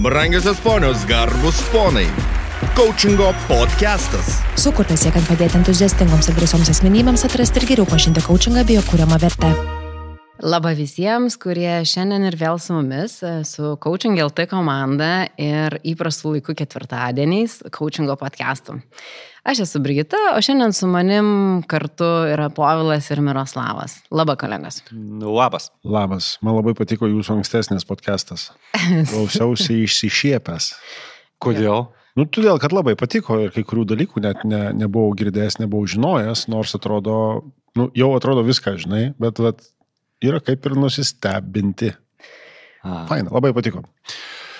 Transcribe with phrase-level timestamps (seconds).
[0.00, 2.06] Brangiosios ponios, garbus ponai.
[2.74, 4.38] Coachingo podcastas.
[4.56, 9.20] Sukurtas siekiant padėti entuziastingoms ir drąsioms asmenybėms atrasti ir geriau pažinti coachingą bei jo kūriamą
[9.20, 9.52] vertę.
[10.40, 16.54] Labą visiems, kurie šiandien ir vėl su mumis, su Coaching LT komanda ir įprastų laikų
[16.56, 18.78] ketvirtadieniais Coachingo podcastu.
[19.44, 21.26] Aš esu Brigita, o šiandien su manim
[21.68, 23.98] kartu yra Povilas ir Miroslavas.
[24.08, 24.78] Labą, kolegos.
[25.20, 25.68] Labas.
[25.84, 28.48] Labas, man labai patiko jūsų ankstesnis podcastas.
[29.10, 30.70] Klausiausi išsišiepęs.
[31.40, 31.90] Kodėl?
[32.16, 36.46] Nu, todėl, kad labai patiko ir kai kurių dalykų net ne, nebuvau girdėjęs, nebuvau žinojęs,
[36.52, 37.18] nors atrodo,
[37.76, 39.60] nu, jau atrodo viską žinai, bet vat,
[40.24, 41.92] yra kaip ir nusistebinti.
[42.84, 43.04] A.
[43.10, 43.82] Faina, labai patiko.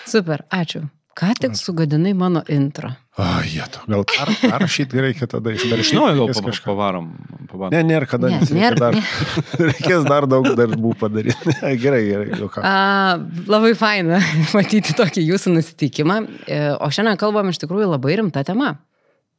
[0.08, 0.86] Super, ačiū.
[1.20, 2.88] Ką tik sugadinai mano intro.
[3.20, 6.68] O, jėtų, gal per, perrašyti reikia tada iš Dar iš naujo gal kažką.
[6.70, 7.08] pavarom.
[7.50, 7.74] pavarom.
[7.74, 8.96] Ne, nėra kada, Ne, nes reikia nėr- dar,
[9.70, 11.56] reikės dar daug darbų padaryti.
[11.82, 12.62] gerai, gerai, jau ką.
[12.64, 13.18] A,
[13.50, 14.20] labai faina
[14.56, 16.20] matyti tokį jūsų nusiteikimą.
[16.46, 18.76] E, O šiandien kalbam iš tikrųjų labai rimta tema.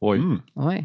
[0.04, 0.18] Oi.
[0.20, 0.38] Mm.
[0.68, 0.78] Oi.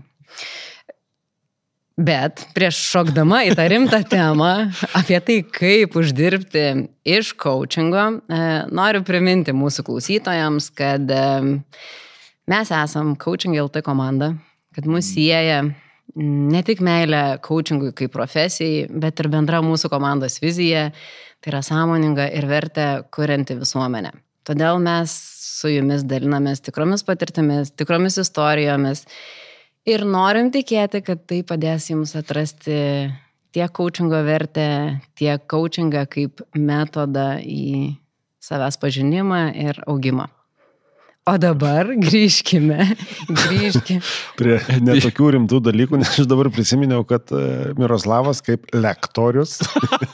[1.97, 4.51] Bet prieš šokdama į tą rimtą temą
[4.93, 6.65] apie tai, kaip uždirbti
[7.09, 11.23] iš coachingo, e, noriu priminti mūsų klausytojams, kad e,
[12.53, 14.35] mes esam Coaching LT komanda,
[14.77, 15.71] kad mus sieja m,
[16.53, 20.91] ne tik meilė coachingui kaip profesijai, bet ir bendra mūsų komandos vizija,
[21.41, 24.13] tai yra sąmoninga ir vertę kurianti visuomenę.
[24.45, 25.17] Todėl mes
[25.57, 29.07] su jumis dalinamės tikromis patirtimis, tikromis istorijomis
[29.87, 32.77] ir norim tikėti, kad tai padės jums atrasti
[33.55, 34.69] tiek coachingo vertę,
[35.17, 37.95] tiek coachingą kaip metodą į
[38.43, 40.27] savęs pažinimą ir augimą.
[41.27, 42.85] O dabar grįžkime,
[43.27, 43.99] grįžkime.
[44.39, 47.41] Prie netokių rimtų dalykų, nes aš dabar prisiminiau, kad e,
[47.75, 49.57] Miroslavas kaip lektorius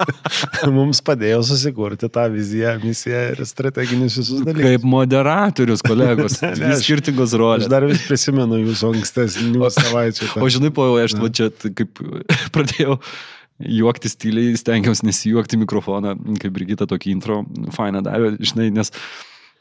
[0.78, 4.66] mums padėjo susikurti tą viziją, misiją ir strateginius visus dalykus.
[4.72, 6.40] Kaip moderatorius, kolegos.
[6.64, 7.70] Ne, aš- skirtingos Aš rolės.
[7.72, 10.32] dar vis prisimenu jūsų ankstesnių savaičių.
[10.42, 12.02] O žinai, po aš va čia kaip
[12.56, 12.98] pradėjau
[13.64, 17.44] juoktis tyliai, stengiausi nesijuokti mikrofoną, kaip Brigita tokį intro
[17.76, 18.90] fainą davė, žinai, nes,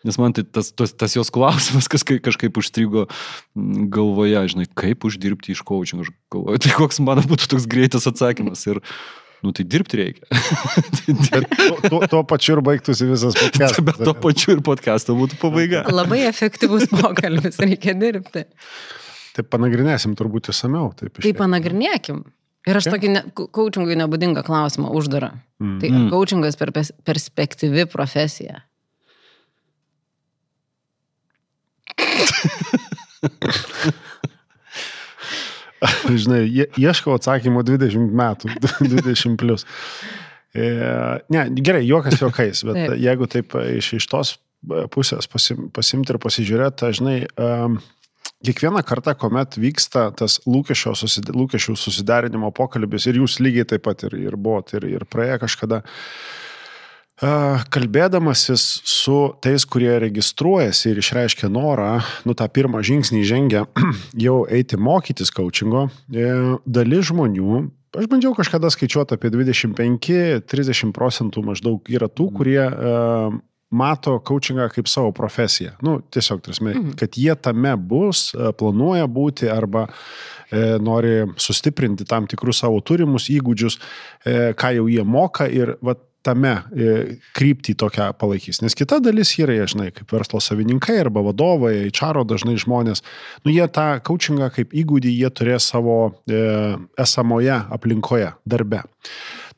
[0.06, 4.68] nes man tai tas, tas, tas jos klausimas kas, kai- kažkaip užstrigo mm, galvoje, žinai,
[4.78, 6.04] kaip uždirbti iš coaching.
[6.06, 8.64] Aš galvoju, tai koks mano būtų toks greitas atsakymas.
[8.72, 8.80] Ir,
[9.42, 10.26] nu tai dirbti reikia.
[11.32, 13.80] Tai tuo, tuo, tuo pačiu ir baigtųsi visas podcastas.
[13.82, 15.80] Bet to pačiu ir podcast'o būtų pabaiga.
[15.90, 18.44] Labai efektyvus pokalbis, reikia dirbti.
[19.34, 20.92] Tai panagrinėsim turbūt įsameu.
[20.98, 22.20] Taip, Tai panagrinėkim.
[22.70, 25.32] Ir aš tokį ne, coachingui nebūdingą klausimą uždarą.
[25.58, 25.78] Mm.
[25.82, 28.60] Tai ar coachingas per pers- perspektyvi profesija.
[36.22, 38.52] Žinai, ie- ieškau atsakymo 20 metų,
[38.92, 39.66] 20 plus.
[40.52, 40.68] E,
[41.32, 42.98] ne, gerai, juokas juokais, bet Taip.
[43.00, 44.28] jeigu taip iš, iš tos
[44.94, 47.80] pusės pasim, pasimti ir pasižiūrėti, tai žinai, um,
[48.46, 54.04] kiekvieną kartą, kuomet vyksta tas lūkesčio, susid, lūkesčių susidarinimo pokalbis ir jūs lygiai taip pat
[54.06, 55.88] ir, ir buvot, ir, ir praėję kažkada, uh,
[57.22, 63.66] kalbėdamasis su tais, kurie registruojasi ir išreiškia norą, nu tą pirmą žingsnį žengia
[64.26, 66.34] jau eiti mokytis coachingo, e,
[66.66, 73.34] dalis žmonių Aš bandžiau kažkada skaičiuoti apie 25-30 procentų maždaug yra tų, kurie uh,
[73.72, 75.72] mato coachingą kaip savo profesiją.
[75.82, 82.28] Nu, tiesiog, tarsi, kad jie tame bus, e, planuoja būti arba e, nori sustiprinti tam
[82.28, 83.78] tikrus savo turimus įgūdžius,
[84.24, 85.96] e, ką jau jie moka ir va,
[86.26, 86.94] tame e,
[87.36, 88.62] kryptį tokią palaikys.
[88.64, 93.04] Nes kita dalis yra, jie, žinai, kaip verslo savininkai arba vadovai, HR dažnai žmonės,
[93.46, 96.42] nu jie tą coachingą kaip įgūdį jie turės savo e,
[97.02, 98.84] esamoje aplinkoje, darbe.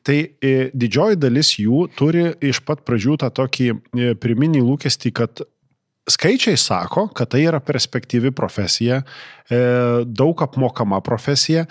[0.05, 5.41] Tai e, didžioji dalis jų turi iš pat pradžių tą tokį e, pirminį lūkestį, kad
[6.05, 9.61] skaičiai sako, kad tai yra perspektyvi profesija, e,
[10.05, 11.65] daug apmokama profesija.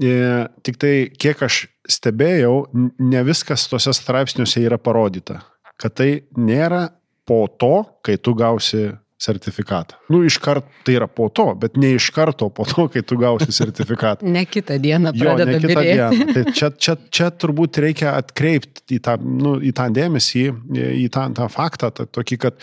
[0.00, 2.54] E, tik tai, kiek aš stebėjau,
[3.02, 5.42] ne viskas tuose straipsniuose yra parodyta.
[5.80, 6.88] Kad tai nėra
[7.28, 8.92] po to, kai tu gausi
[9.22, 9.98] sertifikatą.
[10.10, 13.52] Nu, iškart tai yra po to, bet ne iš karto po to, kai tu gausi
[13.60, 14.26] sertifikatą.
[14.26, 16.22] Ne kitą dieną Jo, pradeda ne kitą birėti.
[16.22, 16.32] dieną.
[16.34, 20.46] Tai čia, čia, čia turbūt reikia atkreipti į tą, nu, į tą dėmesį,
[21.04, 22.58] į tą, tą faktą, tą, tokį, kad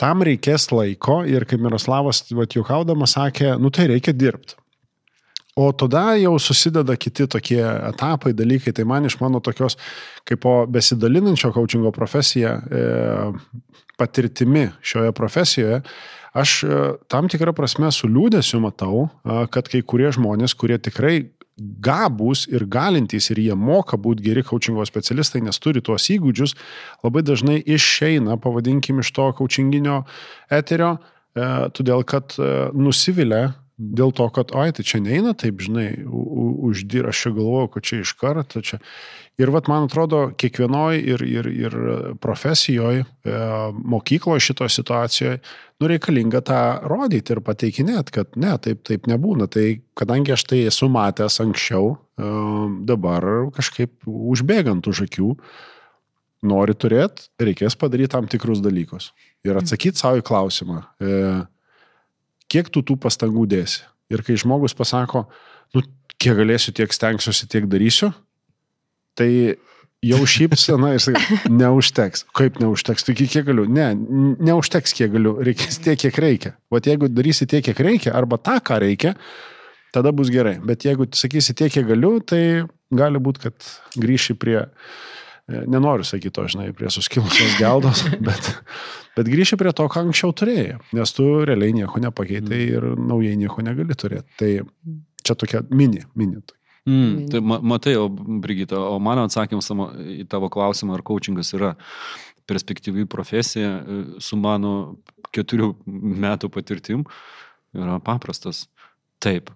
[0.00, 4.58] tam reikės laiko ir kaip Miroslavas, vat, juokaudamas, sakė, nu tai reikia dirbti.
[5.54, 8.72] O tada jau susideda kiti tokie etapai, dalykai.
[8.74, 9.78] Tai man iš mano tokios,
[10.26, 12.82] kaip po besidalinančio coachingo profesiją, e,
[13.96, 15.80] patirtimi šioje profesijoje,
[16.34, 21.20] aš e, tam tikrą prasme su liūdėsiu matau, a, kad kai kurie žmonės, kurie tikrai
[21.54, 26.56] gabūs ir galintys ir jie moka būti geri coachingo specialistai, nes turi tuos įgūdžius,
[27.06, 30.02] labai dažnai išeina, pavadinkim, iš to coachinginio
[30.50, 30.96] eterio,
[31.38, 31.46] e,
[31.78, 37.24] todėl kad e, nusivilia dėl to, kad, oi, tai čia neina, taip, žinai, uždyra, aš
[37.24, 38.78] čia galvoju, kad čia iš karto čia.
[39.40, 41.76] Ir vat, man atrodo, kiekvienoje ir, ir, ir
[42.22, 43.02] profesijoje,
[43.74, 45.40] mokykloje šitoje situacijoje,
[45.82, 49.48] nu reikalinga tą rodyti ir pateikinėti, kad ne, taip, taip nebūna.
[49.50, 49.66] Tai
[49.98, 52.32] kadangi aš tai esu matęs anksčiau, e,
[52.86, 53.26] dabar
[53.56, 55.34] kažkaip užbėgant už akių,
[56.46, 59.10] nori turėti, reikės padaryti tam tikrus dalykus.
[59.44, 60.84] Ir atsakyti savo į klausimą.
[61.00, 61.18] E,
[62.52, 63.84] kiek tu tų pastangų dėsi.
[64.12, 65.26] Ir kai žmogus pasako,
[65.74, 65.84] nu,
[66.20, 68.12] kiek galėsiu, tiek stengsiuosi, tiek darysiu,
[69.18, 69.30] tai
[70.04, 72.26] jau šypsena ir sakai, neužteks.
[72.36, 73.06] Kaip neužteks?
[73.06, 73.64] Tai kiek galiu?
[73.70, 73.90] Ne,
[74.44, 76.54] neužteks kiek galiu, reikės tiek, kiek reikia.
[76.68, 79.14] O jeigu darysi tiek, kiek reikia, arba tą, ką reikia,
[79.94, 80.58] tada bus gerai.
[80.64, 82.64] Bet jeigu sakysi tiek, kiek galiu, tai
[82.94, 83.70] gali būti, kad
[84.00, 88.52] grįši prie, e, nenoriu sakyti to, žinai, prie suskilusios geldos, bet,
[89.14, 92.74] Bet grįši prie to, ką anksčiau turėjai, nes tu realiai nieko nepakeitai mm.
[92.74, 94.26] ir naujai nieko negali turėti.
[94.40, 94.50] Tai
[95.24, 96.42] čia tokia mini, mini.
[96.84, 101.72] Mm, tai matai, o, Brigita, o mano atsakymas į tavo klausimą, ar coachingas yra
[102.50, 104.74] perspektyvi profesija e, su mano
[105.34, 107.06] keturių metų patirtim,
[107.72, 108.66] yra paprastas.
[109.24, 109.48] Taip,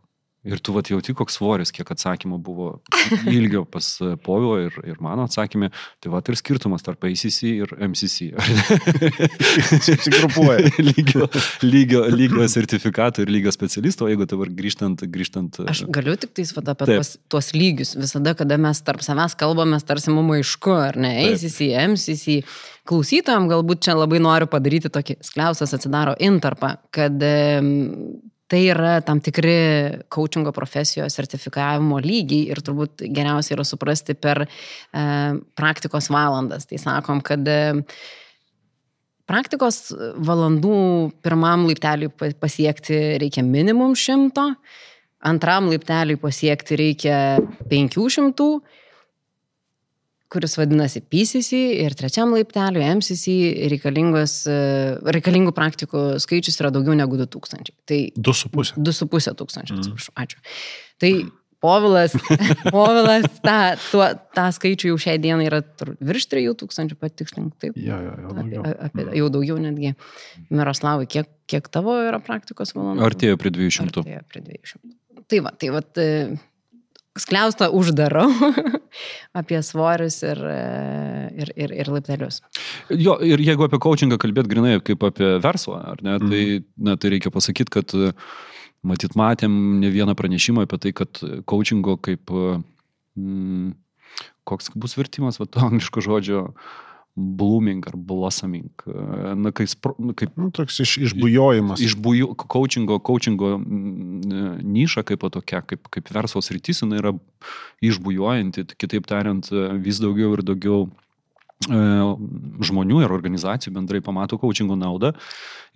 [0.46, 2.68] Ir tu vat jauti, koks svoris, kiek atsakymų buvo
[3.26, 5.72] ilgio pas e, Povilo ir, ir mano atsakymė.
[5.98, 8.30] Tai vat ir skirtumas tarp ACC ir MCC.
[9.82, 10.70] Susigrupuoja.
[10.90, 11.26] lygio,
[11.66, 15.02] lygio, lygio sertifikato ir lygio specialisto, jeigu dabar grįžtant.
[15.10, 17.96] grįžtant Aš galiu tik tais vat, apie tuos, tuos lygius.
[17.98, 21.16] Visada, kada mes tarp savęs kalbame, tarsi mums aišku, ar ne?
[21.18, 21.42] Taip.
[21.42, 22.38] ACC, MCC.
[22.88, 27.18] Klausytojams galbūt čia labai noriu padaryti tokį skliausas atsidaro intarpą, kad
[28.48, 29.56] tai yra tam tikri
[30.12, 34.48] coachingo profesijos sertifikavimo lygiai ir turbūt geriausia yra suprasti per e,
[35.58, 36.64] praktikos valandas.
[36.68, 37.84] Tai sakom, kad e,
[39.28, 39.92] praktikos
[40.24, 40.80] valandų
[41.24, 44.48] pirmam laipteliui pasiekti reikia minimum šimto,
[45.28, 47.18] antram laipteliui pasiekti reikia
[47.68, 48.50] penkių šimtų
[50.32, 53.34] kuris vadinasi PCC ir trečiam laipteliui MCC
[53.72, 57.72] reikalingų praktikų skaičius yra daugiau negu 2000.
[57.88, 58.76] Tai 2,5.
[58.76, 60.42] 2,5 tūkstančio, atsiprašau, ačiū.
[61.00, 61.12] Tai
[61.58, 62.12] Povilas,
[62.74, 63.56] Povilas tą,
[63.90, 64.04] tuo,
[64.36, 65.58] tą skaičių jau šiai dienai yra
[66.06, 67.74] virš 3000 patikslink, taip?
[67.74, 68.62] Ja, ja, ja, daugiau.
[68.62, 69.96] Apie, apie, jau daugiau netgi.
[70.54, 73.02] Miroslavai, kiek, kiek tavo yra praktikos valandų?
[73.08, 73.90] Artėjo prie 200.
[73.90, 74.94] Artėjo prie 200.
[75.28, 75.82] Tai va, tai va,
[77.22, 78.28] skliaustą uždarau
[79.40, 80.40] apie svorius ir,
[81.38, 82.40] ir, ir, ir laiptelius.
[82.90, 86.68] Jo, ir jeigu apie coachingą kalbėt grinai kaip apie verslą, ar ne, tai, mm.
[86.88, 87.96] na, tai reikia pasakyti, kad
[88.86, 92.32] matyt matėm ne vieną pranešimą apie tai, kad coachingo kaip,
[93.18, 93.72] mm,
[94.48, 96.76] koks bus vertimas, va, to angliško žodžio, uh,
[97.18, 98.70] blooming ar blossoming.
[99.36, 101.82] Na, kaip, nu, kaip nu, toks iš, išbujojimas.
[101.82, 107.14] Išbujo, coachingo, coachingo niša kaip tokia, kaip, kaip verslo sritis, jinai yra
[107.84, 109.50] išbujojanti, kitaip tariant,
[109.82, 110.88] vis daugiau ir daugiau
[111.68, 111.82] e,
[112.70, 115.14] žmonių ir organizacijų bendrai pamato coachingo naudą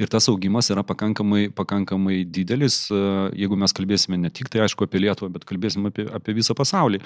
[0.01, 3.01] ir tas augimas yra pakankamai, pakankamai didelis, e,
[3.43, 7.03] jeigu mes kalbėsime ne tik tai aišku apie Lietuvą, bet kalbėsime apie, apie visą pasaulį.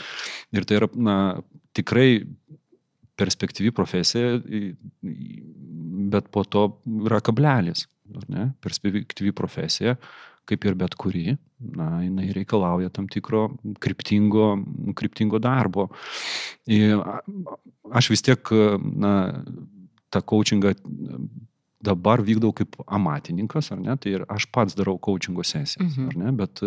[0.56, 1.16] Ir tai yra na,
[1.76, 2.24] tikrai
[3.16, 4.36] perspektyvi profesija,
[6.12, 6.68] bet po to
[7.06, 7.86] yra kablelis.
[8.30, 8.50] Ne?
[8.62, 9.96] Perspektyvi profesija,
[10.46, 13.48] kaip ir bet kuri, na, jinai reikalauja tam tikro
[13.82, 14.52] kryptingo,
[14.98, 15.88] kryptingo darbo.
[16.70, 17.02] Ir
[17.90, 18.52] aš vis tiek,
[18.94, 19.16] na,
[20.14, 20.76] tą coachingą
[21.86, 26.08] dabar vykdau kaip amatininkas, ar ne, tai ir aš pats darau coachingo sesijas, mhm.
[26.10, 26.62] ar ne, bet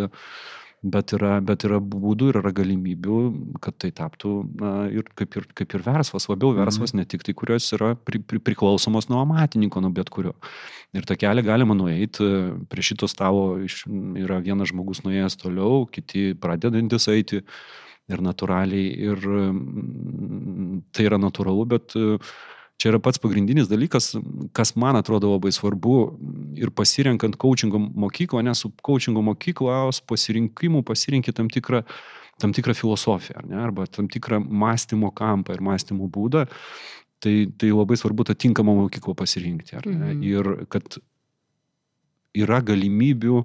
[0.82, 3.20] bet yra, bet yra būdų ir yra galimybių,
[3.64, 7.02] kad tai taptų na, ir kaip, ir kaip ir verslas, labiau verslas, mhm.
[7.02, 10.36] ne tik tai, kurios yra pri, pri, priklausomos nuo amatininko, nuo bet kurio.
[10.96, 12.30] Ir tą kelią galima nueiti,
[12.72, 17.44] prie šito stalo yra vienas žmogus nuėjęs toliau, kiti pradedantis eiti
[18.10, 19.28] ir natūraliai, ir
[20.96, 22.32] tai yra natūralu, bet uh,
[22.80, 24.14] čia yra pats pagrindinis dalykas,
[24.56, 25.96] kas man atrodo labai svarbu
[26.60, 31.84] ir pasirenkant coachingo mokyklą, nes su coachingo mokyklos pasirinkimu pasirinkti tam tikrą,
[32.40, 36.46] tam tikrą filosofiją, ne, arba tam tikrą mąstymo kampą ir mąstymo būdą.
[37.20, 39.76] Tai, tai labai svarbu tą tinkamą mokyklą pasirinkti.
[39.82, 40.22] Mhm.
[40.24, 41.02] Ir kad
[42.40, 43.42] yra galimybių,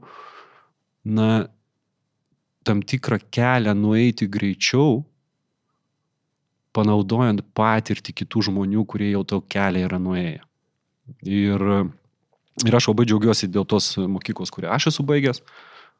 [1.10, 1.48] na,
[2.64, 5.02] tam tikrą kelią nueiti greičiau,
[6.74, 10.42] panaudojant patirtį kitų žmonių, kurie jau to kelią yra nuėję.
[11.28, 11.64] Ir,
[12.64, 15.42] ir aš labai džiaugiuosi dėl tos mokyklos, kurią aš esu baigęs,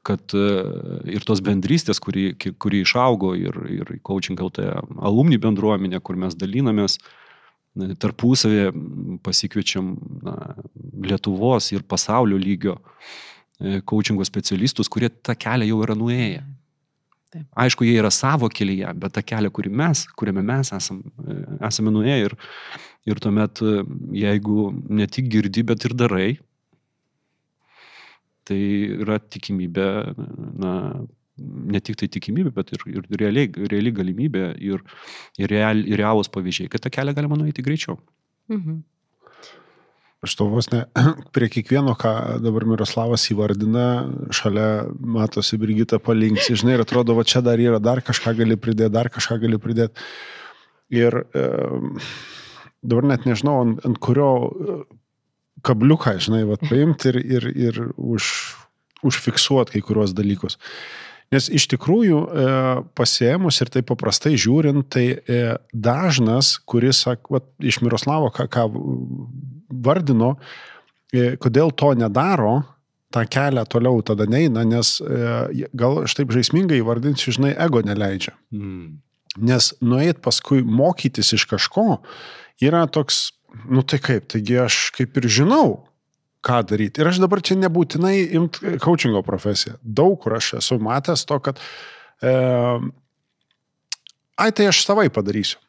[0.05, 4.67] kad ir tos bendrystės, kuri, kuri išaugo ir, ir coaching LT
[5.01, 6.99] alumni bendruomenė, kur mes dalinamės,
[7.75, 8.71] tarpusavė
[9.25, 10.37] pasikviečiam na,
[11.05, 16.45] Lietuvos ir pasaulio lygio e, coachingo specialistus, kurie tą kelią jau yra nuėję.
[17.35, 17.47] Taip.
[17.65, 21.91] Aišku, jie yra savo kelyje, bet tą kelią, kurį mes, kuriame mes esam, e, esame
[21.91, 22.37] nuėję ir,
[23.11, 23.63] ir tuomet,
[24.15, 24.69] jeigu
[25.01, 26.29] ne tik girdi, bet ir darai,
[28.47, 28.61] tai
[29.01, 29.89] yra tikimybė,
[30.63, 30.73] na,
[31.75, 34.85] ne tik tai tikimybė, bet ir, ir realiai, reali galimybė ir,
[35.41, 37.99] ir, real, ir realūs pavyzdžiai, kad tą kelią galima nueiti greičiau.
[38.53, 38.83] Mhm.
[40.25, 40.85] Aš to vos ne
[41.37, 42.15] prie kiekvieno, ką
[42.45, 43.87] dabar Miroslavas įvardina,
[44.35, 48.95] šalia matosi Brigita palinksi, žinai, ir atrodo, va čia dar yra, dar kažką gali pridėti,
[48.95, 50.07] dar kažką gali pridėti.
[50.95, 51.47] Ir e,
[52.85, 54.31] dabar net nežinau, ant, ant kurio
[55.65, 58.29] kabliuką, žinai, vat, paimti ir, ir, ir už,
[59.05, 60.59] užfiksuoti kai kuriuos dalykus.
[61.33, 62.49] Nes iš tikrųjų e,
[62.95, 65.39] pasiemus ir taip paprastai žiūrint, tai e,
[65.73, 68.67] dažnas, kuris, sak, vat, iš Miroslavo, ką, ką
[69.69, 70.35] vardino,
[71.13, 72.63] e, kodėl to nedaro,
[73.15, 78.35] tą kelią toliau tada neina, nes e, gal aš taip žaismingai įvardinsiu, žinai, ego neleidžia.
[78.55, 78.99] Mm.
[79.45, 82.01] Nes nueit paskui mokytis iš kažko
[82.63, 83.33] yra toks
[83.71, 85.69] nu tai kaip, taigi aš kaip ir žinau,
[86.45, 87.01] ką daryti.
[87.01, 89.79] Ir aš dabar čia nebūtinai imt coachingo profesiją.
[89.83, 91.61] Daug kur aš esu matęs to, kad
[92.21, 92.35] e,
[94.37, 95.61] ai tai aš savai padarysiu.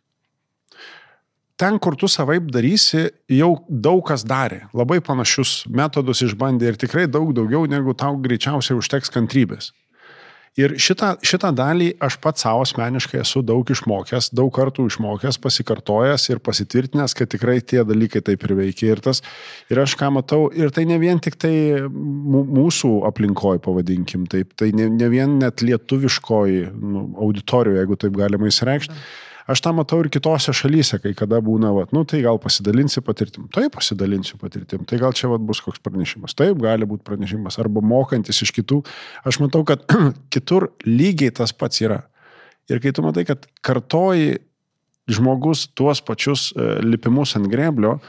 [1.55, 4.65] Ten, kur tu savaip darysi, jau daug kas darė.
[4.75, 9.71] Labai panašius metodus išbandė ir tikrai daug daugiau, negu tau greičiausiai užteks kantrybės.
[10.55, 16.29] Ir šitą, šitą dalį aš pats savo asmeniškai esu daug išmokęs, daug kartų išmokęs, pasikartojęs
[16.31, 18.93] ir pasitvirtinęs, kad tikrai tie dalykai taip ir veikia.
[18.93, 19.19] Ir, tas,
[19.71, 21.53] ir aš ką matau, ir tai ne vien tik tai
[21.91, 28.51] mūsų aplinkoje, pavadinkim taip, tai ne, ne vien net lietuviškoji nu, auditorijoje, jeigu taip galima
[28.51, 28.99] įsireikšti.
[29.45, 33.45] Aš tą matau ir kitose šalyse, kai kada būna, vat, nu tai gal pasidalinsi patirtim,
[33.53, 37.83] taip pasidalinsiu patirtim, tai gal čia vat, bus koks pranešimas, taip gali būti pranešimas, arba
[37.85, 38.81] mokantis iš kitų.
[39.29, 39.85] Aš matau, kad
[40.33, 42.01] kitur lygiai tas pats yra.
[42.73, 44.39] Ir kai tu matai, kad kartoji
[45.13, 47.99] žmogus tuos pačius e, lipimus ant greblio,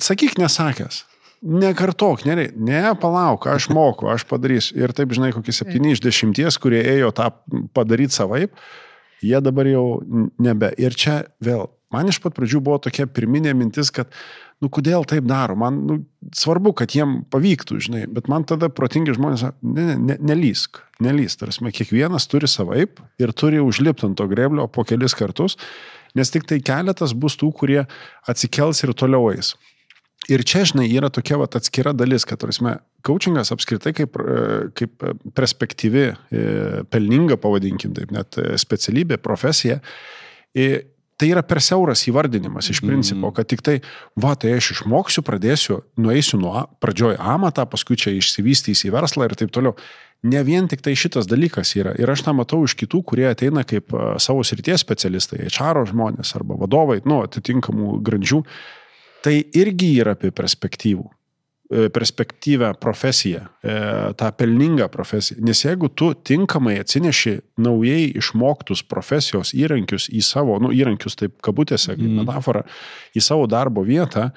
[0.00, 1.02] sakyk nesakęs,
[1.42, 4.78] nekartok, ne, ne, palauk, aš moku, aš padarysiu.
[4.80, 7.28] Ir taip, žinai, kokie 7 iš 10, kurie ėjo tą
[7.76, 8.56] padaryti savaip,
[9.22, 9.86] jie dabar jau
[10.42, 10.72] nebe.
[10.80, 14.10] Ir čia vėl, man iš pat pradžių buvo tokia pirminė mintis, kad,
[14.62, 15.98] nu, kodėl taip daro, man nu,
[16.36, 21.42] svarbu, kad jiem pavyktų, žinai, bet man tada protingi žmonės, ne, ne, ne, nelysk, nelysk,
[21.42, 25.58] tarsi, kiekvienas turi savaip ir turi užlipti ant to greblio po kelis kartus,
[26.18, 27.82] nes tik tai keletas bus tų, kurie
[28.28, 29.54] atsikels ir toliau eis.
[30.30, 32.62] Ir čia, žinai, yra tokia vat, atskira dalis, kad, tarsi,
[33.02, 35.02] coachingas apskritai kaip, e, kaip
[35.34, 36.42] perspektyvi, e,
[36.92, 39.80] pelninga, pavadinkim taip, net e, specialybė, profesija,
[40.52, 43.34] tai yra per siauras įvardinimas iš principo, mm.
[43.34, 43.74] kad tik tai,
[44.22, 49.34] va, tai aš išmoksiu, pradėsiu, nueisiu nuo pradžioj amatą, paskui čia išsivystys į verslą ir
[49.38, 49.74] taip toliau.
[50.22, 51.96] Ne vien tik tai šitas dalykas yra.
[51.98, 53.90] Ir aš tą matau iš kitų, kurie ateina kaip
[54.22, 58.44] savo srities specialistai, HR žmonės arba vadovai, nu, atitinkamų grandžių
[59.22, 63.76] tai irgi yra apie perspektyvų e, perspektyvę profesiją, e,
[64.18, 65.40] tą pelningą profesiją.
[65.46, 71.94] Nes jeigu tu tinkamai atsineši naujai išmoktus profesijos įrankius į savo, nu, įrankius taip kabutėse,
[71.94, 72.24] kaip mm.
[72.24, 72.66] metafora,
[73.16, 74.30] į savo darbo vietą,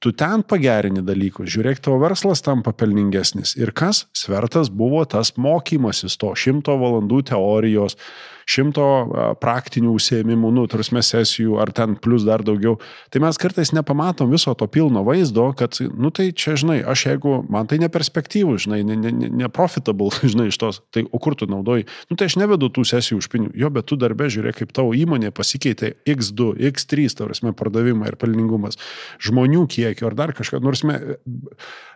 [0.00, 3.52] tu ten pagerini dalykus, žiūrėk, tavo verslas tampa pelningesnis.
[3.60, 7.98] Ir kas svertas buvo tas mokymasis to šimto valandų teorijos,
[8.48, 8.86] šimto
[9.40, 12.78] praktinių užsiemimų, nu, tarsi sesijų ar ten plus dar daugiau.
[13.10, 17.40] Tai mes kartais nepamatom viso to pilno vaizdo, kad, nu tai čia, žinai, aš jeigu,
[17.50, 21.48] man tai neperspektyvų, žinai, neprofitable, ne, ne, ne žinai, iš tos, tai o kur tu
[21.50, 21.86] naudoji?
[22.10, 23.54] Nu tai aš nevedu tų sesijų už pinigų.
[23.60, 28.78] Jo, bet tu darbė žiūrėk, kaip tavo įmonė pasikeitė X2, X3, tarsi, pardavimai ir pelningumas,
[29.22, 31.18] žmonių kiekio ar dar kažką, nors mes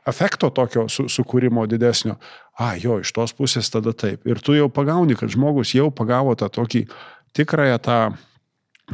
[0.06, 2.18] efekto tokio su, sukūrimo didesnio.
[2.54, 4.22] A, jo, iš tos pusės tada taip.
[4.30, 6.84] Ir tu jau pagauni, kad žmogus jau pagavo tą tokį
[7.34, 7.96] tikrąją tą,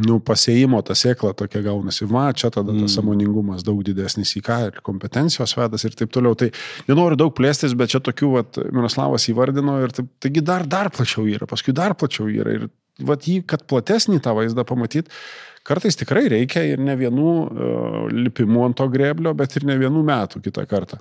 [0.07, 2.09] nu, pasėjimo tą sėklą tokia gaunasi.
[2.09, 2.95] Va, čia tada tas mm.
[2.95, 6.39] samoningumas daug didesnis į ką ir kompetencijos vedas ir taip toliau.
[6.41, 6.49] Tai
[6.89, 11.29] nenoriu daug plėstis, bet čia tokių, va, Miroslavas įvardino ir taip, taigi dar, dar plačiau
[11.29, 12.57] yra, paskui dar plačiau yra.
[12.57, 12.69] Ir
[13.05, 15.13] va, jį, kad platesnį tą vaizdą pamatyti,
[15.61, 20.01] Kartais tikrai reikia ir ne vienų uh, lipimų ant to greblio, bet ir ne vienų
[20.09, 20.97] metų kitą kartą.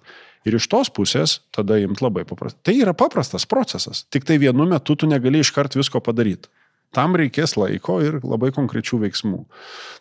[0.48, 2.62] Ir iš tos pusės tada imt labai paprastai.
[2.69, 6.51] Tai yra paprastas procesas, tik tai vienu metu tu negali iškart visko padaryti.
[6.96, 9.43] Tam reikės laiko ir labai konkrečių veiksmų.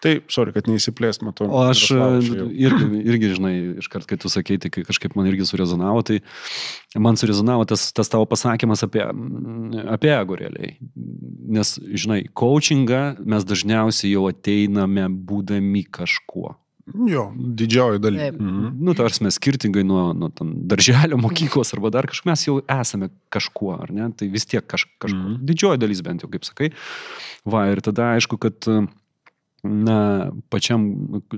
[0.00, 1.50] Tai, sorry, kad neįsiplės, matau.
[1.52, 1.82] O aš
[2.66, 3.52] irgi, irgi, žinai,
[3.82, 6.22] iškart, kai tu sakei, tai kažkaip man irgi surezonavo, tai
[6.96, 9.04] man surezonavo tas, tas tavo pasakymas apie,
[9.84, 10.78] apie ego realiai.
[11.58, 16.54] Nes, žinai, coachingą mes dažniausiai jau ateiname būdami kažkuo.
[17.08, 18.22] Jo, didžioji dalis.
[18.22, 18.40] Taip.
[18.40, 18.68] Mhm.
[18.84, 20.30] Nu, tarsi mes skirtingai nuo, nuo
[20.70, 24.10] darželio mokyklos arba dar kažkur, mes jau esame kažkuo, ar ne?
[24.16, 25.24] Tai vis tiek kaž, kažkuo.
[25.24, 25.40] Mhm.
[25.48, 26.70] Didžioji dalis bent jau, kaip sakai.
[27.48, 28.68] Va, ir tada aišku, kad,
[29.64, 29.98] na,
[30.52, 30.86] pačiam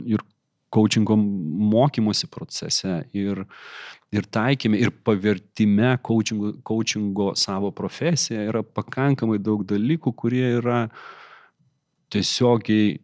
[0.05, 0.23] ir
[0.71, 3.43] coachingo mokymosi procese ir,
[4.15, 10.85] ir taikymė, ir pavertime coachingo, coachingo savo profesiją yra pakankamai daug dalykų, kurie yra
[12.11, 12.99] tiesiogiai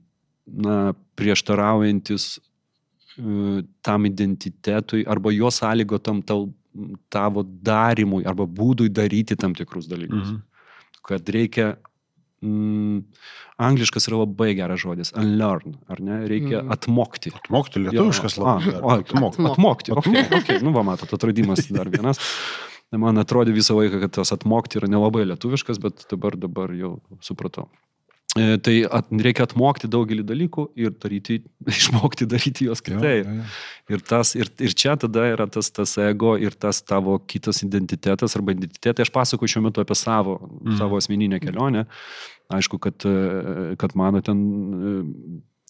[0.47, 6.49] na, prieštaraujantis e, tam identitetui arba jo sąlygotam tau,
[7.11, 10.33] tavo darimui arba būdui daryti tam tikrus dalykus.
[10.37, 10.43] Mhm.
[11.07, 11.77] Kad reikia,
[12.43, 12.99] mm,
[13.63, 16.19] angliškas yra labai geras žodis, unlearn, ar ne?
[16.29, 16.71] Reikia Mhm.
[16.75, 17.33] atmokti.
[17.51, 18.75] Mokti lietuviškas Jo, labai.
[18.83, 19.43] o, Atmokti.
[19.51, 20.59] Atmokti, okay, okay.
[20.63, 22.19] nu va, matot, atradimas dar vienas.
[22.93, 27.69] Man atrodė visą laiką, kad tas atmokti yra nelabai lietuviškas, bet dabar, dabar jau supratau.
[28.37, 31.39] E, Tai at, reikia atmokti daugelį dalykų ir daryti,
[31.73, 33.25] išmokti daryti juos kitaip.
[33.27, 33.45] jo, jo.
[33.97, 38.35] Ir, tas, ir, ir čia tada yra tas, tas ego ir tas tavo kitas identitetas
[38.37, 39.07] arba identitetai.
[39.07, 40.77] Aš pasakoju šiuo metu apie savo, mm.
[40.81, 41.87] savo asmeninę kelionę.
[42.53, 44.39] Aišku, kad, e, kad mano ten
[44.77, 44.95] e,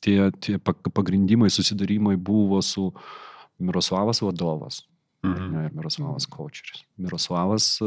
[0.04, 2.90] tie, tie pa- pagrindimai, susidarimai buvo su
[3.58, 4.82] Miroslavas vadovas
[5.24, 5.46] Mhm.
[5.52, 6.82] ne, ir Miroslavas kočeris.
[7.00, 7.78] Miroslavas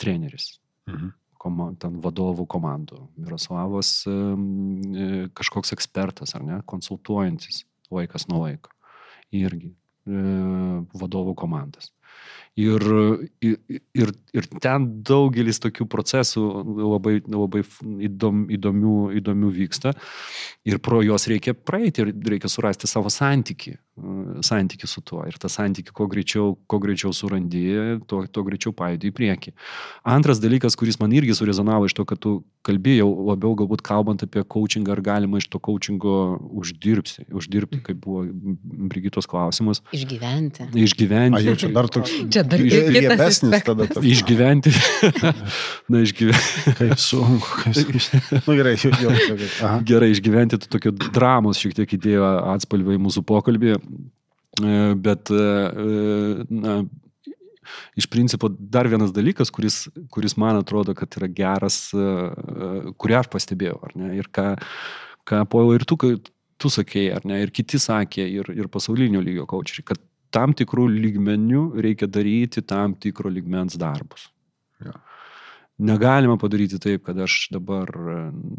[0.00, 1.10] treneris Mhm.
[1.40, 3.00] Koma, ten vadovų komandų.
[3.20, 4.16] Miroslavas e,
[5.38, 7.64] kažkoks ekspertas, ar ne, konsultuojantis
[7.94, 8.74] vaikas nuo vaiko.
[9.34, 10.22] Irgi e,
[10.98, 11.92] vadovų komandas.
[12.58, 12.82] Ir,
[13.38, 16.42] ir, ir, ten daugelis tokių procesų
[16.80, 17.62] labai, labai
[18.08, 19.92] įdom, įdomių, įdomių vyksta
[20.66, 23.76] ir pro juos reikia praeiti ir reikia surasti savo santyki,
[24.42, 25.22] santyki su tuo.
[25.28, 27.62] Ir tą santyki, kuo greičiau, kuo greičiau surandi,
[28.10, 29.54] tuo, tuo greičiau pajudi į priekį.
[30.16, 34.42] Antras dalykas, kuris man irgi surezonavo iš to, kad tu kalbėjau, labiau galbūt kalbant apie
[34.42, 36.16] coachingą, ar galima iš to coachingo
[36.58, 38.26] uždirbti, uždirbti kaip buvo
[38.90, 40.68] Brigitos klausimas, Išgyventi.
[40.68, 41.44] A, išgyventi.
[41.46, 43.86] jau čia dar toks Čia dar Iš- riebesnis tada.
[43.90, 44.06] toks.
[44.14, 44.72] Išgyventi.
[45.92, 46.76] Na, išgyventi.
[46.78, 47.54] Kaip sunku.
[47.64, 48.42] Kaip sunku.
[48.46, 48.92] Nu gerai, jau.
[49.02, 49.72] jau, jau.
[49.88, 53.76] Gerai, išgyventi tu tokio dramos šiek tiek įdėjo atspalvį į mūsų pokalbį,
[54.58, 56.80] E, bet, e, na,
[57.98, 63.18] iš principo dar vienas dalykas, kuris, kuris man atrodo, kad yra geras, e, e, kurį
[63.20, 64.48] aš pastebėjau, ar ne, ir ką,
[65.28, 65.98] ką Poilo ir tu,
[66.58, 70.02] tu sakėjai, ar ne, ir kiti sakė, ir, ir pasaulinio lygio kočiai, kad
[70.34, 74.28] tam tikrų lygmenių reikia daryti tam tikro lygmens darbus.
[74.84, 74.94] Jo.
[75.78, 78.16] Negalima padaryti taip, kad aš dabar e,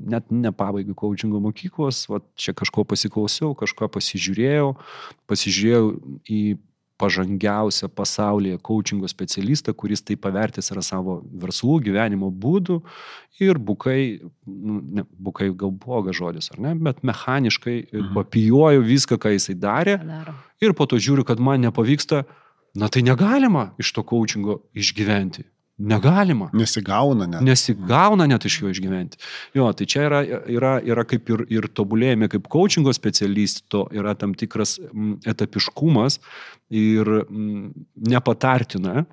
[0.08, 4.70] net nepabaigiu coachingo mokyklos, va, čia kažko pasiklausiau, kažko pasižiūrėjau,
[5.28, 5.90] pasižiūrėjau
[6.24, 6.40] į
[7.00, 12.82] pažangiausią pasaulyje coachingo specialistą, kuris tai pavertęs yra savo verslų, gyvenimo būdų
[13.40, 18.14] ir bukai, nu, ne, bukai gal blogas žodis, ar ne, bet mechaniškai Mhm.
[18.18, 20.34] papijuoju viską, ką jisai darė Padaro.
[20.62, 22.26] ir po to žiūriu, kad man nepavyksta,
[22.76, 25.44] na tai negalima iš to coachingo išgyventi.
[25.80, 26.50] Negalima.
[26.54, 27.44] Nesigauna net.
[27.46, 29.20] Nesigauna net iš jo išgyventi.
[29.56, 30.20] Jo, tai čia yra,
[30.52, 36.20] yra, yra kaip ir, ir tobulėjime kaip coachingo specialisto, yra tam tikras mm, etapiškumas
[36.70, 37.72] ir mm,
[38.12, 39.06] nepatartina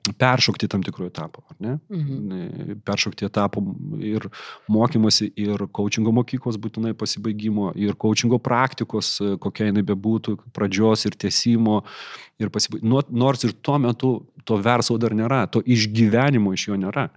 [0.00, 1.74] peršokti tam tikrų etapų, ar ne?
[1.92, 2.80] Mhm.
[2.86, 3.62] Peršokti etapų
[4.06, 4.26] ir
[4.72, 11.82] mokymosi, ir coachingo mokyklos būtinai pasibaigimo, ir coachingo praktikos, kokia jinai bebūtų, pradžios ir tiesimo,
[12.40, 13.04] ir pasibaigimo.
[13.10, 14.14] Nors ir tuo metu
[14.48, 17.10] to verslo dar nėra, to išgyvenimo iš jo nėra.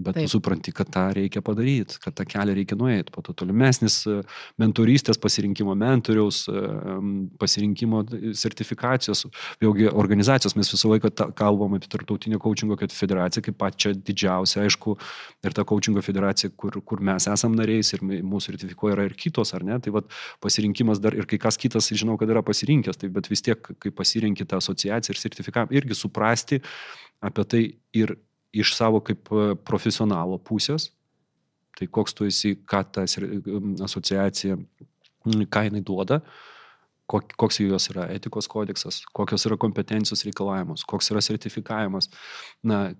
[0.00, 0.30] Bet tu Taip.
[0.32, 3.12] supranti, kad tą reikia padaryti, kad tą kelią reikia nueiti.
[3.12, 4.20] Po to tolimesnis e,
[4.60, 6.62] mentorystės pasirinkimo mentoriaus, e,
[7.40, 8.00] pasirinkimo
[8.38, 9.26] sertifikacijos,
[9.60, 14.96] vėlgi organizacijos, mes visą laiką kalbam apie tarptautinę coachingo kad federaciją kaip pačią didžiausią, aišku,
[15.44, 19.52] ir ta coachingo federacija, kur, kur mes esam nariais ir mūsų sertifikuoja yra ir kitos,
[19.56, 19.76] ar ne?
[19.84, 20.08] Tai vat,
[20.40, 23.92] pasirinkimas dar ir kai kas kitas, žinau, kad yra pasirinkęs, tai bet vis tiek, kai
[23.92, 26.62] pasirinkti tą asociaciją ir sertifikavimą, irgi suprasti
[27.20, 27.62] apie tai
[27.96, 28.16] ir
[28.52, 30.90] iš savo kaip e, profesionalo pusės,
[31.78, 34.56] tai koks tu esi, ką ta asociacija,
[35.24, 36.20] ką jinai duoda,
[37.10, 42.10] kok- koks jos yra etikos kodeksas, kokios yra kompetencijos reikalavimus, koks yra sertifikavimas.
[42.62, 42.90] Na,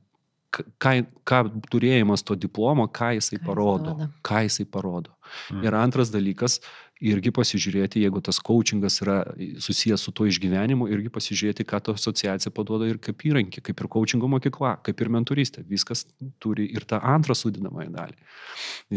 [0.50, 0.92] ką,
[1.26, 3.96] ką turėjimas to diplomo, ką jisai parodo.
[4.26, 5.14] Ką jisai parodo.
[5.50, 5.64] Mhm.
[5.66, 6.58] Ir antras dalykas,
[7.00, 9.22] irgi pasižiūrėti, jeigu tas coachingas yra
[9.62, 13.88] susijęs su tuo išgyvenimu, irgi pasižiūrėti, ką ta asociacija paduoda ir kaip įrankį, kaip ir
[13.94, 15.64] coachingo mokykla, kaip ir mentorystė.
[15.68, 16.04] Viskas
[16.42, 18.20] turi ir tą antrą sudinamąją dalį.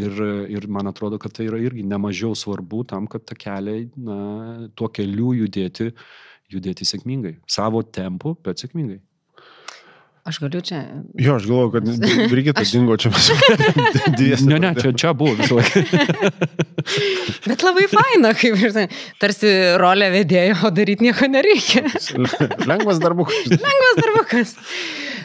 [0.04, 0.20] Ir,
[0.52, 4.20] ir man atrodo, kad tai yra irgi nemažiau svarbu tam, kad tą kelią, na,
[4.76, 5.94] tuo keliu judėti,
[6.52, 7.38] judėti sėkmingai.
[7.48, 9.00] Savo tempu, bet sėkmingai.
[10.24, 10.78] Aš galiu čia.
[11.20, 11.84] Jo, aš galvoju, kad
[12.32, 13.26] Brigita dingo čia mes.
[14.18, 15.82] dviese Ne, ne, čia, čia buvo visą laiką.
[17.48, 18.86] Bet labai faina, kaip žinai,
[19.20, 21.84] tarsi rolė vedėjo, o daryti nieko nereikia.
[22.64, 23.52] Lengvas darbukas.
[23.52, 24.56] Lengvas darbukas.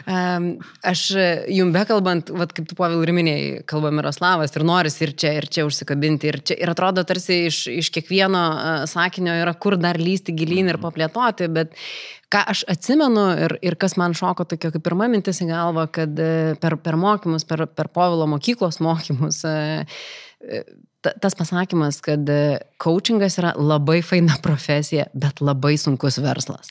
[0.06, 1.02] Aš
[1.52, 5.48] jum bekalbant, vat, kaip tu Pavel ir minėjai, kalba Miroslavas ir noris ir čia, ir
[5.52, 10.00] čia užsikabinti, ir, čia, ir atrodo tarsi iš, iš kiekvieno uh, sakinio yra kur dar
[10.00, 11.76] lysti gilyn ir paplėtoti, bet
[12.30, 16.20] ką aš atsimenu ir, ir kas man šoko tokia kaip pirma mintis į galvą, kad
[16.22, 19.86] e, per, per mokymus, per, per Povilo mokyklos mokymus, e,
[20.46, 20.62] e,
[21.02, 26.70] ta- tas pasakymas, kad e, coachingas yra labai faina profesija, bet labai sunkus verslas.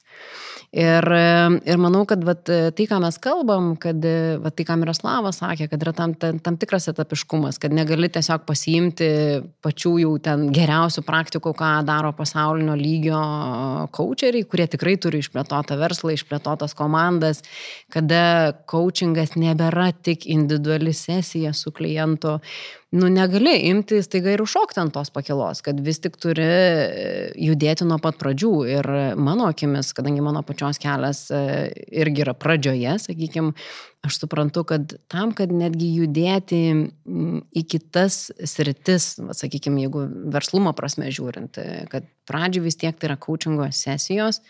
[0.69, 1.05] Ir,
[1.65, 4.03] ir manau, kad vat, tai, ką mes kalbam, kad
[4.43, 8.43] vat, tai, ką Miroslavas sakė, kad yra tam, tam, tam tikras etapiškumas, kad negali tiesiog
[8.45, 9.07] pasiimti
[9.65, 13.21] pačių jau ten geriausių praktikų, ką daro pasaulinio lygio
[13.97, 17.41] coacheriai, kurie tikrai turi išplėtotą verslą, išplėtotas komandas,
[17.89, 22.37] kada coachingas nebėra tik individuali sesija su klientu,
[22.91, 27.85] nu negali imti staiga ir užšokti ant tos pakelos, kad vis tik turi e, judėti
[27.85, 28.53] nuo pat pradžių.
[28.65, 31.41] Ir mano akimis, kadangi mano pačios kelias e,
[32.01, 33.53] irgi yra pradžioje, sakykime,
[34.07, 36.63] aš suprantu, kad tam, kad netgi judėti
[37.05, 43.21] į kitas sritis, sakykime, jeigu verslumo prasme žiūrint, e, kad pradžioje vis tiek tai yra
[43.21, 44.41] coachingo sesijos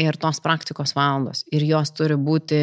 [0.00, 1.44] ir tos praktikos valandos.
[1.52, 2.62] Ir jos turi būti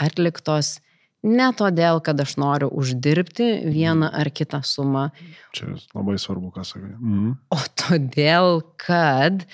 [0.00, 0.78] atliktos
[1.26, 5.08] ne todėl, kad aš noriu uždirbti vieną ar kitą sumą,
[5.56, 6.94] Čia labai svarbu, ką sakai.
[6.94, 7.36] Mhm.
[7.54, 9.46] o todėl, kad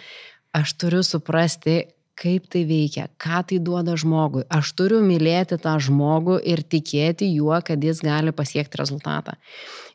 [0.54, 4.44] aš turiu suprasti, kaip tai veikia, ką tai duoda žmogui.
[4.52, 9.34] Aš turiu mylėti tą žmogų ir tikėti juo, kad jis gali pasiekti rezultatą.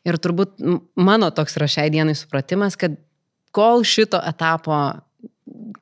[0.04, 0.60] Ir turbūt
[1.00, 2.98] mano toks yra šiai dienai supratimas, kad
[3.56, 4.76] kol šito etapo,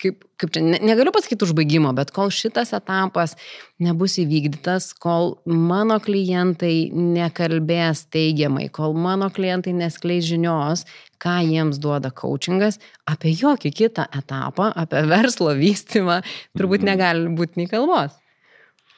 [0.01, 3.35] kaip, kaip čia, ne, negaliu pasakyti užbaigimo, bet kol šitas etapas
[3.83, 10.87] nebus įvykdytas, kol mano klientai nekalbės teigiamai, kol mano klientai neskleis žinios,
[11.23, 12.79] ką jiems duoda coachingas,
[13.11, 16.23] apie jokį kitą etapą, apie verslo vystymą,
[16.57, 16.89] turbūt Mhm.
[16.93, 18.15] negali būti nei kalbos.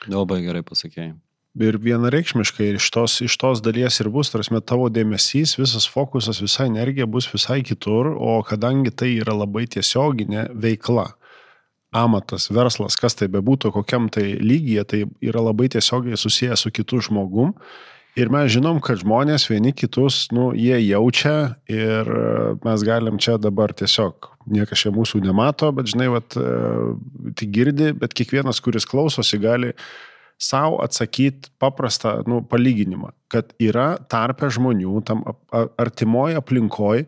[0.08, 1.14] Labai gerai pasakėjai.
[1.58, 6.38] Ir vienareikšmiškai ir iš tos, iš tos dalies ir bus, tarsi tavo dėmesys, visas fokusas,
[6.38, 11.08] visa energija bus visai kitur, o kadangi tai yra labai tiesioginė veikla,
[11.90, 17.00] amatas, verslas, kas tai bebūtų, kokiam tai lygyje, tai yra labai tiesiogiai susijęs su kitu
[17.02, 17.56] žmogum.
[18.18, 22.22] Ir mes žinom, kad žmonės vieni kitus, nu, jie jaučia ir e,
[22.62, 27.92] mes galim čia dabar tiesiog, niekas čia mūsų nemato, bet žinai, vat, e, tik girdi,
[27.94, 29.74] bet kiekvienas, kuris klausosi, gali
[30.40, 35.24] savo atsakyti paprastą nu, palyginimą, kad yra tarpe žmonių, tam
[35.78, 37.04] artimoje aplinkoje,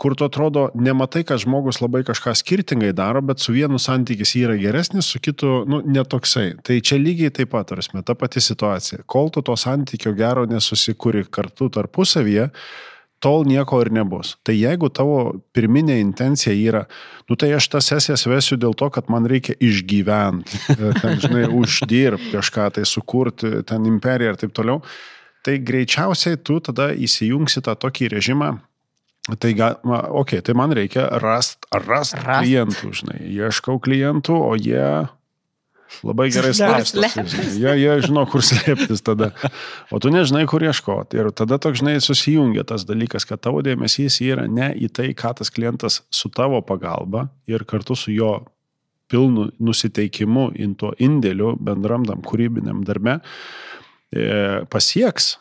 [0.00, 4.56] kur tu atrodo, nematai, kad žmogus labai kažką skirtingai daro, bet su vienu santykis yra
[4.58, 6.56] geresnis, su kitu nu, netoksai.
[6.66, 9.04] Tai čia lygiai taip pat, tarsi, ta pati situacija.
[9.06, 12.48] Kol tu to santykio gero nesusikūri kartu tarpusavyje,
[13.24, 14.34] tol nieko ir nebus.
[14.44, 15.18] Tai jeigu tavo
[15.56, 16.84] pirminė intencija yra,
[17.30, 21.46] nu tai aš tas sesijas vesiu dėl to, kad man reikia išgyventi, e, ten, žinai,
[21.48, 24.82] uždirbti kažką, tai sukurti ten imperiją ir taip toliau,
[25.44, 28.54] tai greičiausiai tu tada įsijungsi tą tokį režimą.
[29.40, 29.50] Tai,
[29.88, 32.44] ma, okay, tai man reikia rast, rast, rast Rast.
[32.44, 34.84] klientų, žinai, ieškau klientų, o jie
[36.06, 37.58] labai gerai slėptis.
[37.60, 39.30] Jie, jie žino, kur slėptis tada.
[39.94, 41.20] O tu nežinai, kur ieškoti.
[41.20, 45.34] Ir tada toks, žinai, susijungia tas dalykas, kad tavo dėmesys yra ne į tai, ką
[45.40, 48.34] tas klientas su tavo pagalba ir kartu su jo
[49.12, 53.18] pilnu nusiteikimu, in tuo indėliu bendram tam kūrybiniam darbe
[54.10, 55.34] e, pasieks.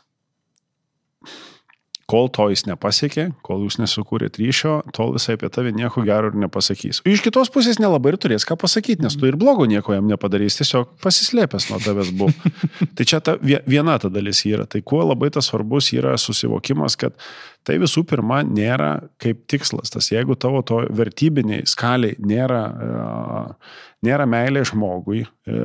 [2.10, 6.36] Kol to jis nepasiekė, kol jūs nesukūrėt ryšio, tol jisai apie tave nieko gero ir
[6.42, 7.00] nepasakys.
[7.06, 10.10] O iš kitos pusės nelabai ir turės ką pasakyti, nes tu ir blogo nieko jam
[10.12, 12.52] nepadarys, tiesiog pasislėpęs nuo tavęs buvo.
[13.00, 14.68] tai čia ta vie- viena ta dalis yra.
[14.68, 17.16] Tai kuo labai tas svarbus yra susivokimas, kad
[17.64, 18.92] tai visų pirma nėra
[19.24, 19.94] kaip tikslas.
[19.94, 23.56] Tas jeigu tavo to vertybiniai skaliai nėra, e,
[24.04, 25.60] nėra meilė žmogui, e,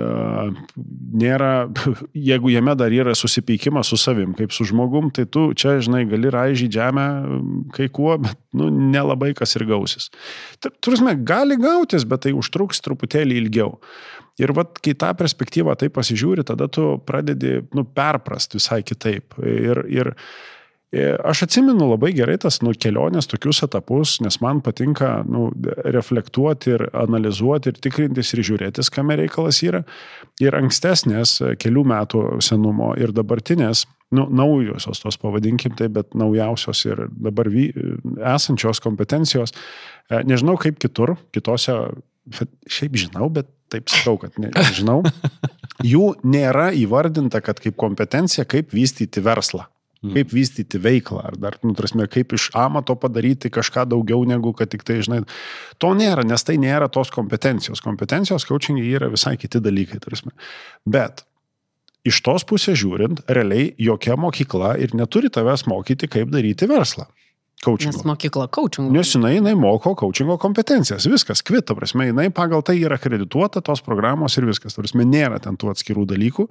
[1.23, 1.53] nėra,
[2.31, 6.33] jeigu jame dar yra susipykimas su savim kaip su žmogum, tai tu čia, žinai, gali
[6.35, 7.09] raižyti žemę
[7.77, 10.11] kai kuo, bet nu, nelabai kas ir gausis.
[10.85, 13.77] Turime, gali gautis, bet tai užtruks truputėlį ilgiau.
[14.39, 19.35] Ir vat, kai tą perspektyvą tai pasižiūri, tada tu pradedi nu, perprast visai kitaip.
[19.43, 20.13] Ir, ir
[21.25, 25.51] aš atsimenu labai gerai tas nu, kelionės tokius etapus, nes man patinka nu,
[25.85, 29.83] reflektuoti ir analizuoti ir tikrintis ir žiūrėtis, kame reikalas yra.
[30.41, 33.85] Ir ankstesnės kelių metų senumo ir dabartinės
[34.17, 37.69] nu, naujosios tos pavadinkim tai, bet naujausios ir dabar vy,
[38.33, 39.53] esančios kompetencijos,
[40.09, 41.77] e, nežinau kaip kitur, kitose,
[42.69, 45.03] šiaip žinau, bet taip sakau, kad nežinau,
[45.93, 49.69] jų nėra įvardinta, kad kaip kompetencija, kaip vystyti verslą.
[49.99, 50.13] Mm.
[50.15, 54.71] Kaip vystyti veiklą, ar dar, nu, prasme, kaip iš amato padaryti kažką daugiau negu, kad
[54.71, 55.25] tik tai, žinai,
[55.83, 57.83] to nėra, nes tai nėra tos kompetencijos.
[57.83, 60.31] Kompetencijos coachingai yra visai kiti dalykai, tarsi.
[60.87, 61.25] Bet
[62.07, 67.09] iš tos pusės žiūrint, realiai jokia mokykla ir neturi tavęs mokyti, kaip daryti verslą.
[67.65, 67.97] Coachingo.
[67.97, 68.93] Nes mokykla coachingo.
[68.95, 71.09] Nes jinai, jinai moko coachingo kompetencijas.
[71.11, 74.77] Viskas, kvita, prasme, jinai pagal tai yra kredituota tos programos ir viskas.
[74.79, 76.47] Prasme, nėra ten tų atskirų dalykų.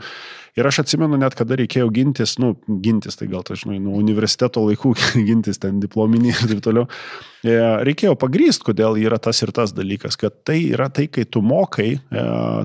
[0.57, 4.65] Ir aš atsimenu net, kada reikėjo gintis, nu, gintis, tai gal, tai žinai, nuo universiteto
[4.67, 4.95] laikų
[5.29, 6.87] gintis ten diplominį ir taip toliau.
[7.45, 7.53] E,
[7.85, 11.91] reikėjo pagrysti, kodėl yra tas ir tas dalykas, kad tai yra tai, kai tu mokai
[11.93, 12.23] e,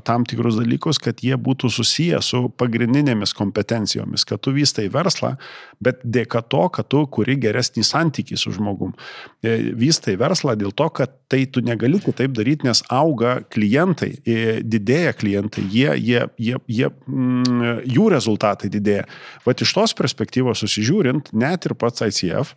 [0.08, 5.34] tam tikrus dalykus, kad jie būtų susiję su pagrindinėmis kompetencijomis, kad tu vystai verslą,
[5.82, 8.94] bet dėka to, kad tu kuri geresnį santykį su žmogum.
[9.42, 14.10] E, vystai verslą dėl to, kad tai tu negali taip daryti, nes auga klientai,
[14.62, 19.06] didėja klientai, jie, jie, jie, jie, mm, jų rezultatai didėja.
[19.46, 22.56] Vat iš tos perspektyvos susižiūrint, net ir pats ICF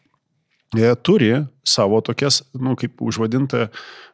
[1.03, 3.69] turi savo tokias, nu, kaip užvadinta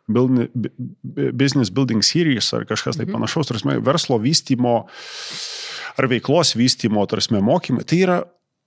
[0.08, 3.16] business building series ar kažkas tai mhm.
[3.16, 4.88] panašaus, tarsi verslo vystymo
[5.98, 8.22] ar veiklos vystymo, tarsi mokymai, tai yra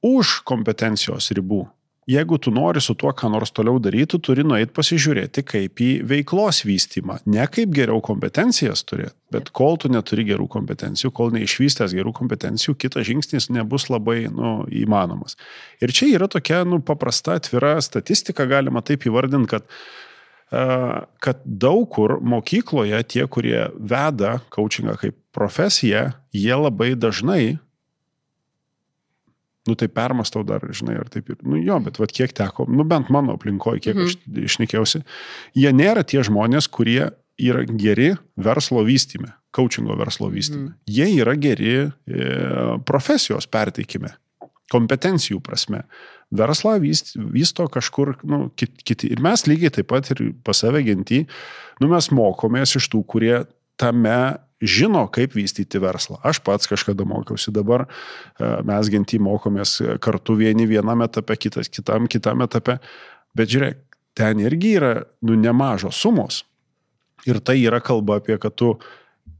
[0.04, 1.64] už kompetencijos ribų
[2.10, 6.62] jeigu tu nori su tuo ką nors toliau daryti, turi nueiti pasižiūrėti kaip į veiklos
[6.68, 7.18] vystymą.
[7.30, 12.76] Ne kaip geriau kompetencijas turėti, bet kol tu neturi gerų kompetencijų, kol neišvystęs gerų kompetencijų,
[12.78, 15.38] kitas žingsnis nebus labai nu, įmanomas.
[15.82, 19.70] Ir čia yra tokia nu, paprasta, atvira statistika, galima taip įvardinti, kad
[21.18, 27.56] kad daug kur mokykloje tie, kurie veda coachingą kaip profesiją, jie labai dažnai
[29.64, 32.84] nu tai permastau dar, žinai, ar taip ir, nu jo, bet vad kiek teko, nu
[32.88, 34.10] bent mano aplinkoje, kiek mhm.
[34.10, 35.04] aš išnekėjausi,
[35.56, 37.08] jie nėra tie žmonės, kurie
[37.40, 40.68] yra geri verslo vystime, coachingo verslo vystime.
[40.68, 40.76] Mhm.
[40.96, 41.88] Jie yra geri e,
[42.86, 44.12] profesijos perteikime,
[44.72, 45.84] kompetencijų prasme.
[46.34, 48.82] Verslą vyst, vysto kažkur nu, kiti.
[48.84, 51.24] Kit, ir mes lygiai taip pat ir pas save gentį,
[51.80, 53.36] nu mes mokomės iš tų, kurie
[53.80, 54.16] tame
[54.68, 56.18] žino, kaip vystyti verslą.
[56.26, 62.08] Aš pats kažkada mokiausi, dabar e, mes gentį mokomės kartu vieni viename etape, kitas kitam,
[62.10, 62.78] kitam etape.
[63.34, 63.80] Bet žiūrėk,
[64.14, 64.92] ten irgi yra
[65.26, 66.44] nu, nemažos sumos.
[67.26, 68.74] Ir tai yra kalba apie, kad tu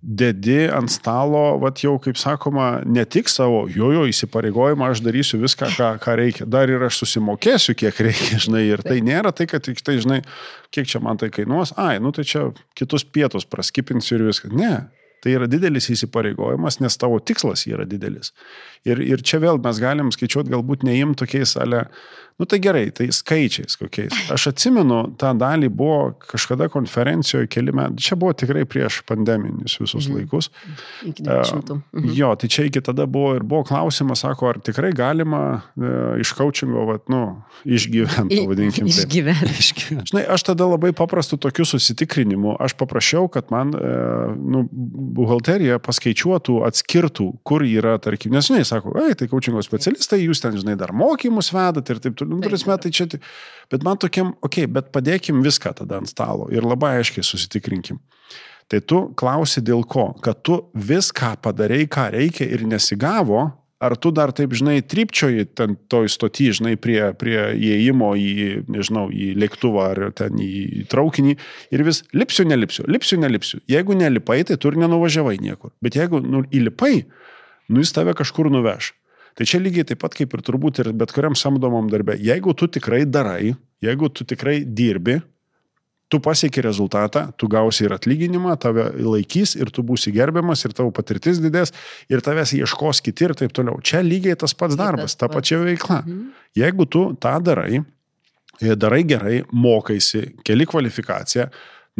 [0.04, 5.70] dedi ant stalo, vat jau, kaip sakoma, ne tik savo, jojo įsipareigojimą, aš darysiu viską,
[5.72, 9.64] ką, ką reikia, dar ir aš susimokėsiu, kiek reikia, žinai, ir tai nėra tai, kad
[9.64, 10.20] tik tai, žinai,
[10.74, 14.52] kiek čia man tai kainuos, ai, nu tai čia kitus pietus praskipinsiu ir viskas.
[14.52, 14.74] Ne,
[15.24, 18.34] Tai yra didelis įsipareigojimas, nes tavo tikslas yra didelis.
[18.84, 21.86] Ir, ir čia vėl mes galim skaičiuoti galbūt neim tokiais ale,
[22.36, 24.14] Nu tai gerai, tai skaičiais kokiais.
[24.34, 30.08] Aš atsimenu, tą dalį buvo kažkada konferencijoje keli metai, čia buvo tikrai prieš pandeminius visus
[30.08, 30.16] mhm.
[30.18, 30.48] laikus.
[31.06, 31.70] Iki 20.
[31.94, 32.08] Mhm.
[32.18, 35.42] Jo, tai čia iki tada buvo ir buvo klausimas, sako, ar tikrai galima
[35.78, 35.92] e,
[36.24, 37.20] iš coachingo, vat, nu,
[37.62, 38.90] išgyventi, pavadinkim.
[38.90, 39.78] Išgyventi.
[40.10, 43.94] Žinai, aš tada labai paprastų tokių susitikrinimų, aš paprašiau, kad man, e,
[44.34, 44.64] nu,
[45.20, 50.58] buhalterija paskaičiuotų, atskirtų, kur yra, tarkim, nes, žinai, sako, ai, tai coachingo specialistai, jūs ten,
[50.58, 53.08] žinai, dar mokymus vedat ir taip toliau nu, prasme, tai čia,
[53.72, 58.00] bet man tokiam, okei, okay, bet padėkim viską tada ant stalo ir labai aiškiai susitikrinkim.
[58.72, 63.50] Tai tu klausi dėl ko, kad tu viską padarai, ką reikia ir nesigavo,
[63.84, 68.32] ar tu dar taip, žinai, trypčioji ten toj stoti, žinai, prie, prie įėjimo į,
[68.72, 71.36] nežinau, į lėktuvą ar ten į traukinį
[71.74, 73.60] ir vis lipsiu, nelipsiu, lipsiu, nelipsiu.
[73.70, 75.74] Jeigu nelipai, tai tu ir nenuvažiavai niekur.
[75.84, 77.04] Bet jeigu nu, įlipai,
[77.68, 78.94] nu jis tave kažkur nuveš.
[79.34, 82.16] Tai čia lygiai taip pat kaip ir turbūt ir bet kuriam samdomam darbė.
[82.22, 85.18] Jeigu tu tikrai darai, jeigu tu tikrai dirbi,
[86.08, 90.92] Tu pasieki rezultatą, tu gausi ir atlyginimą, tave laikys ir tu būsi gerbiamas ir tavo
[90.94, 91.72] patirtis didės
[92.12, 93.80] ir tavęs ieškos kiti ir taip toliau.
[93.80, 96.02] Čia lygiai tas pats darbas, ta pačia veikla.
[96.54, 97.80] Jeigu tu tą darai,
[98.60, 101.48] e, darai gerai, mokaisi, keli kvalifikaciją,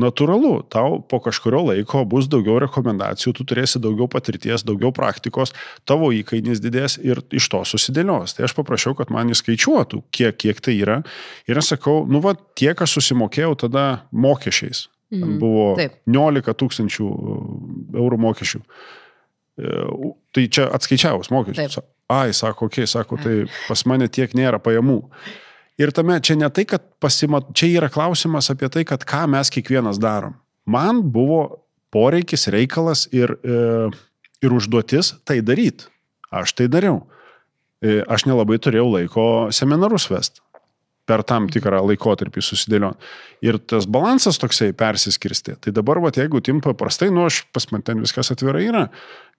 [0.01, 5.55] natūralu, tau po kažkurio laiko bus daugiau rekomendacijų, tu turėsi daugiau patirties, daugiau praktikos,
[5.89, 8.35] tavo įkainis didės ir iš to susidėlios.
[8.35, 11.01] Tai aš paprašiau, kad man įskaičiuotų, kiek, kiek tai yra.
[11.51, 14.89] Ir aš sakau, nu va, tiek aš susimokėjau tada mokesčiais.
[15.15, 16.01] Ten buvo Taip.
[16.11, 17.09] 19 tūkstančių
[17.95, 18.63] eurų mokesčių.
[19.63, 19.75] E,
[20.35, 21.79] Tai čia atskaičiavus mokesčius.
[21.79, 21.91] Taip.
[22.11, 23.35] Ai, sako, okei, okay, sako, tai
[23.69, 24.99] pas mane tiek nėra pajamų.
[25.81, 29.51] Ir tame čia ne tai, kad pasimat, čia yra klausimas apie tai, kad ką mes
[29.51, 30.37] kiekvienas darom.
[30.71, 33.91] Man buvo poreikis, reikalas ir, e,
[34.43, 35.91] ir užduotis tai daryti.
[36.35, 37.03] Aš tai dariau.
[37.83, 40.41] E, aš nelabai turėjau laiko seminarus vest
[41.05, 42.95] per tam tikrą laikotarpį susidėlion.
[43.45, 45.59] Ir tas balansas toksai persiskirsti.
[45.61, 48.87] Tai dabar, va, jeigu tim paprastai, nu, aš pas man ten viskas atvirai yra,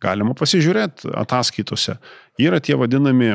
[0.03, 1.97] galima pasižiūrėti ataskaitose.
[2.41, 3.33] Yra tie vadinami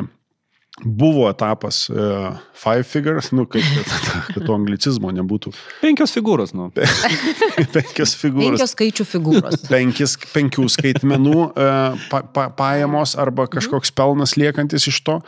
[0.79, 5.51] buvo etapas uh, five figures, nu, kaip, kad, kad to anglicizmo nebūtų.
[5.81, 6.69] Penkios figūros, nu.
[7.75, 8.55] Penkios figūros.
[8.55, 9.59] Penkios skaičių figūros.
[9.69, 15.19] Penkis, penkių skaitmenų uh, pa, pa, pajamos arba kažkoks pelnas liekantis iš to.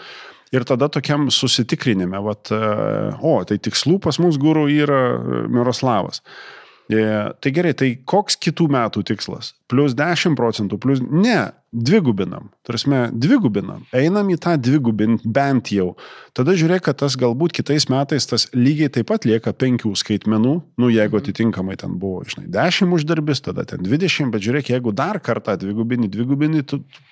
[0.53, 6.21] Ir tada tokiam susitikrinime, vat, uh, o, tai tikslų pas mus gurų yra uh, Miroslavas.
[6.21, 9.53] E, tai gerai, tai koks kitų metų tikslas?
[9.71, 10.99] Plius 10 procentų, plus...
[11.01, 12.49] Ne, dvigubinam.
[12.67, 13.85] Tarsi, dvigubinam.
[13.95, 15.93] Einam į tą dvigubint bent jau.
[16.37, 20.53] Tada žiūrėk, kad tas galbūt kitais metais tas lygiai taip pat lieka penkių skaitmenų.
[20.77, 25.21] Nu, jeigu atitinkamai ten buvo, žinai, 10 uždarbis, tada ten 20, bet žiūrėk, jeigu dar
[25.23, 26.61] kartą dvigubini, dvigubini,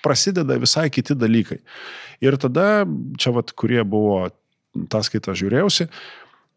[0.04, 1.58] prasideda visai kiti dalykai.
[2.22, 2.84] Ir tada,
[3.18, 4.28] čia vat, kurie buvo
[4.92, 5.88] tą skaitą žiūrėjausi,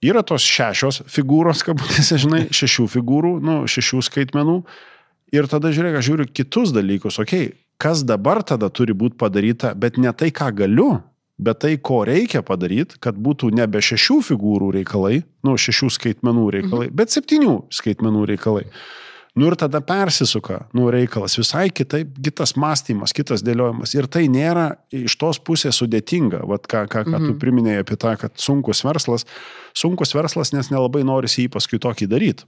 [0.06, 4.60] Yra tos šešios figūros, kabutėse, žinai, šešių figūrų, nu, šešių skaitmenų.
[5.36, 9.74] Ir tada žiūrėk, aš žiūriu kitus dalykus, okei, okay, kas dabar tada turi būti padaryta,
[9.76, 10.90] bet ne tai, ką galiu,
[11.38, 16.88] bet tai, ko reikia padaryti, kad būtų nebe šešių figūrų reikalai, nu, šešių skaitmenų reikalai,
[16.90, 16.96] mhm.
[17.02, 18.68] bet septynių skaitmenų reikalai.
[19.36, 23.92] Nu ir tada persisuka, nu reikalas visai kitaip, kitas mąstymas, kitas dėliojimas.
[23.98, 27.26] Ir tai nėra iš tos pusės sudėtinga, Vat ką, ką, ką mhm.
[27.28, 29.28] tu priminėjai apie tą, kad sunkus verslas,
[29.76, 32.48] sunkus verslas, nes nelabai norisi jį paskui tokį daryti.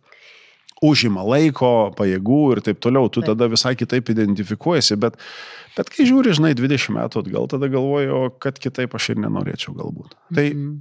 [0.88, 3.34] Užima laiko, pajėgų ir taip toliau, tu Taip.
[3.34, 5.18] tada visai kitaip identifikuojasi, bet,
[5.76, 10.14] bet kai žiūri, žinai, 20 metų atgal, tada galvoju, kad kitaip aš ir nenorėčiau galbūt.
[10.38, 10.76] Tai, Mhm.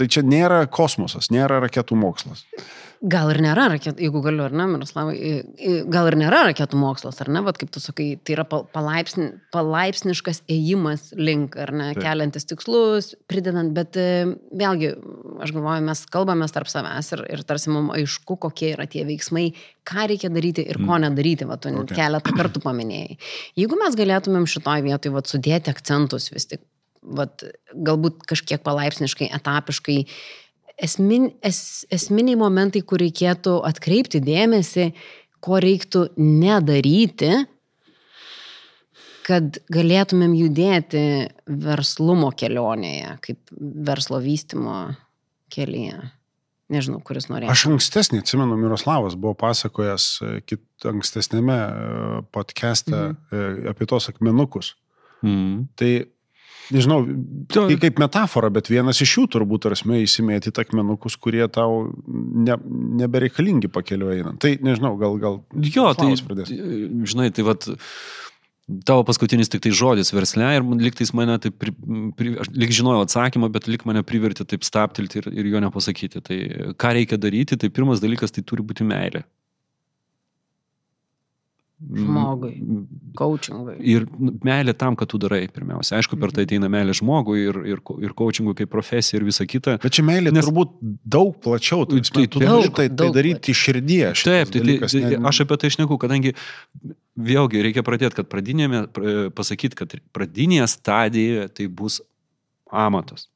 [0.00, 2.46] tai čia nėra kosmosas, nėra raketų mokslas.
[3.00, 5.14] Gal ir nėra raketų, jeigu galiu, ar ne, Miroslavai,
[5.88, 9.30] gal ir nėra raketų mokslas, ar ne, bet kaip tu sakai, tai yra pal- palaipsni,
[9.56, 12.02] palaipsniškas ėjimas link, ar ne, Taip.
[12.04, 14.04] keliantis tikslus, pridedant, bet e,
[14.52, 14.90] vėlgi,
[15.40, 19.46] aš galvoju, mes kalbame tarp savęs ir, ir tarsi mums aišku, kokie yra tie veiksmai,
[19.88, 21.96] ką reikia daryti ir ko nedaryti, va, tu Okay.
[21.96, 23.16] keletą kartų paminėjai.
[23.56, 26.60] Jeigu mes galėtumėm šitoj vietoj, va, sudėti akcentus vis tik,
[27.00, 30.02] vat, galbūt kažkiek palaipsniškai, etapiškai,
[30.82, 34.90] esmin, es, esminiai momentai, kur reikėtų atkreipti dėmesį,
[35.40, 37.32] ko reiktų nedaryti,
[39.26, 41.02] kad galėtumėm judėti
[41.46, 43.52] verslumo kelionėje, kaip
[43.86, 44.88] verslo vystimo
[45.52, 46.00] kelyje.
[46.70, 47.50] Nežinau, kuris norėtų.
[47.50, 53.72] Aš ankstesnį, atsimenu, Miroslavas buvo pasakojęs e, kit, ankstesnėme e, podcast'e mhm.
[53.72, 54.76] apie tos akmenukus.
[55.26, 55.66] Mm.
[55.76, 55.90] Tai,
[56.74, 57.00] nežinau,
[57.52, 62.56] tai kaip metafora, bet vienas iš jų turbūt arasme įsimėti akmenukus, kurie tau ne,
[63.02, 64.40] nebereikalingi pakeliu einant.
[64.42, 65.40] Tai nežinau, gal, gal.
[65.66, 66.52] Jo, tai, pradės.
[67.10, 67.68] žinai, tai vad,
[68.86, 71.74] tavo paskutinis tik tai žodis versle ir liktais mane taip, pri,
[72.16, 76.22] pri, aš lik žinojau atsakymą, bet lik mane privertė taip staptilti ir, ir jo nepasakyti.
[76.26, 76.38] Tai
[76.80, 79.24] ką reikia daryti, tai pirmas dalykas tai turi būti meilė.
[81.80, 82.50] Žmogui.
[83.16, 83.74] Coachingui.
[83.88, 85.96] Ir nu, meilė tam, kad tu darai, pirmiausia.
[85.96, 89.78] Aišku, per tai ateina meilė žmogui ir, ir, ir coachingui kaip profesija ir visa kita.
[89.80, 90.74] Bet čia meilė Nes- turbūt
[91.08, 94.22] daug plačiau, tu, Tai- tu tai- turi daug, tai, tai daug daryti iš širdies.
[94.28, 96.34] Taip, tai, tai, dalykas, tai ne- aš apie tai išneku, kadangi
[97.16, 102.00] vėlgi reikia pradėti, kad pradinėme, pr- pasakyti, kad pradinėje stadijoje tai bus
[102.70, 103.26] amatas.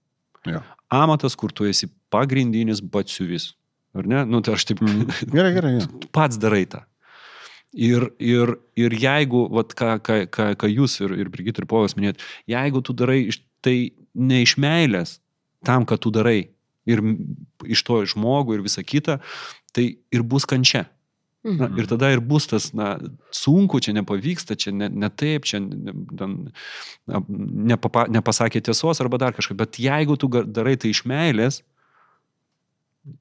[0.46, 0.60] Jo.
[0.92, 3.54] Amatas, kur tu esi pagrindinis batsiuvis.
[3.96, 4.24] Ar ne?
[4.28, 4.80] Nu, tai aš taip
[5.32, 5.78] Gerai, gerai.
[5.80, 5.86] jo.
[6.12, 6.84] pats darai tą.
[7.74, 11.96] Ir, ir, ir jeigu, vat, ką, ką, ką, ką jūs ir, ir Brigit ir Povas
[11.98, 13.26] minėt, jeigu tu darai
[13.64, 15.16] tai ne iš meilės
[15.66, 16.50] tam, kad tu darai
[16.86, 17.00] ir
[17.66, 19.18] iš to žmogų ir visa kita,
[19.74, 20.86] tai ir bus kančia.
[21.44, 21.76] Na, Mhm.
[21.76, 22.96] ir tada ir bus tas, na,
[23.28, 25.92] sunku, čia nepavyksta, čia ne, ne taip, čia ne,
[27.04, 29.52] na, nepapa, nepasakė tiesos arba dar kažką.
[29.56, 31.60] Bet jeigu tu darai tai iš meilės,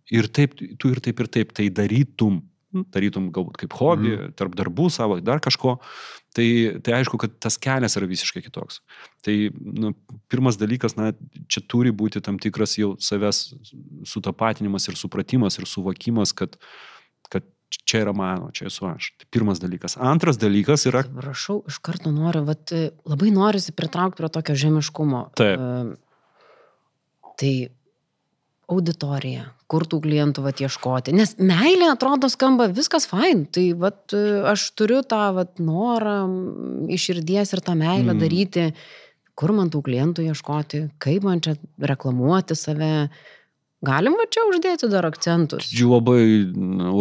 [0.07, 2.39] ir taip, tu ir taip ir taip tai darytum,
[2.93, 4.33] darytum galbūt kaip hobį, mm.
[4.39, 5.77] tarp darbų savo, dar kažko,
[6.36, 6.47] tai,
[6.83, 8.81] tai aišku, kad tas kelias yra visiškai kitoks.
[9.25, 9.93] Tai nu,
[10.33, 11.12] pirmas dalykas, na,
[11.51, 13.45] čia turi būti tam tikras jau savęs
[14.09, 16.57] sutapatinimas ir supratimas ir suvokimas, kad,
[17.29, 17.45] kad
[17.86, 19.12] čia yra mano, čia esu aš.
[19.21, 19.97] Tai pirmas dalykas.
[20.01, 21.03] Antras dalykas yra...
[21.07, 22.73] Prašau, iš karto noriu, vat,
[23.09, 25.23] labai norisi pritraukti prie tokio žemiškumo.
[25.39, 25.62] Taip.
[25.62, 27.53] Uh, tai
[28.71, 31.15] auditorija, kur tų klientų vat, ieškoti.
[31.17, 33.47] Nes meilė atrodo skamba viskas fain.
[33.49, 34.13] Tai vat,
[34.53, 36.19] aš turiu tą vat, norą
[36.93, 38.21] iš širdies ir tą meilę mm.
[38.21, 38.67] daryti.
[39.34, 42.91] Kur man tų klientų ieškoti, kaip man čia reklamuoti save.
[43.84, 45.71] Galima čia uždėti dar akcentus.
[45.76, 46.21] Jų labai,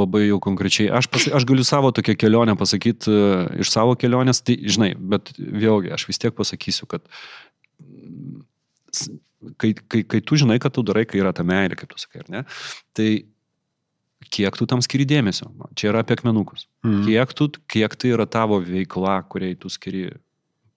[0.00, 0.88] labai jau konkrečiai.
[0.96, 3.12] Aš, pas, aš galiu savo tokią kelionę pasakyti
[3.62, 7.06] iš savo kelionės, tai žinai, bet vėlgi aš vis tiek pasakysiu, kad
[9.60, 12.24] kai, kai, kai tu žinai, kad tu darai, kai yra ta meilė, kaip tu sakai,
[12.24, 12.42] ar ne,
[12.96, 13.08] tai
[14.32, 15.50] kiek tu tam skiri dėmesio.
[15.78, 16.68] Čia yra apie akmenukus.
[16.86, 17.02] Mm.
[17.08, 20.08] Kiek, tu, kiek tai yra tavo veikla, kuriai tu skiri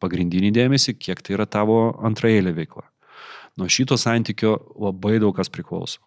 [0.03, 2.87] pagrindinį dėmesį, kiek tai yra tavo antraeilė veikla.
[3.59, 6.01] Nuo šito santykio labai daug kas priklauso.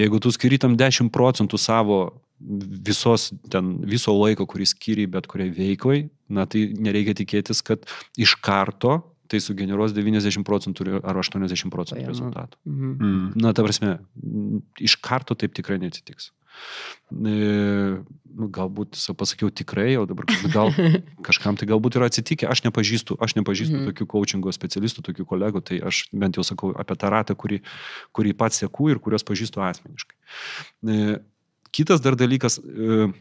[0.00, 2.00] Jeigu tu skiri tam 10 procentų savo
[2.42, 6.00] visos, ten, viso laiko, kurį skiri bet kuriai veiklai,
[6.32, 7.84] na tai nereikia tikėtis, kad
[8.18, 8.98] iš karto
[9.32, 12.60] tai sugeneruos 90 procentų ar 80 procentų rezultatų.
[12.68, 12.92] Mhm.
[13.00, 13.26] Mm.
[13.40, 13.96] Na, ta prasme,
[14.80, 16.30] iš karto taip tikrai neatsitiks.
[17.12, 17.34] E,
[18.32, 20.72] nu, galbūt pasakiau tikrai, o dabar gal
[21.26, 23.90] kažkam tai galbūt yra atsitikę, aš nepažįstu, aš nepažįstu mm.
[23.90, 27.62] tokių coachingo specialistų, tokių kolegų, tai aš bent jau sakau apie tą ratą, kurį,
[28.16, 30.16] kurį pats sėku ir kuriuos pažįstu asmeniškai.
[30.88, 31.18] E,
[31.74, 33.12] kitas dar dalykas, e,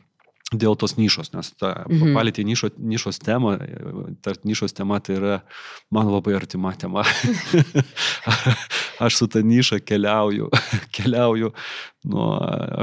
[0.52, 2.12] dėl tos nišos, nes ta mhm.
[2.16, 3.56] palėtė nišo, nišos tema,
[4.24, 5.38] ta nišos tema tai yra
[5.94, 7.06] man labai artima tema.
[9.06, 10.50] Aš su ta niša keliauju,
[10.94, 11.54] keliauju
[12.12, 12.28] nuo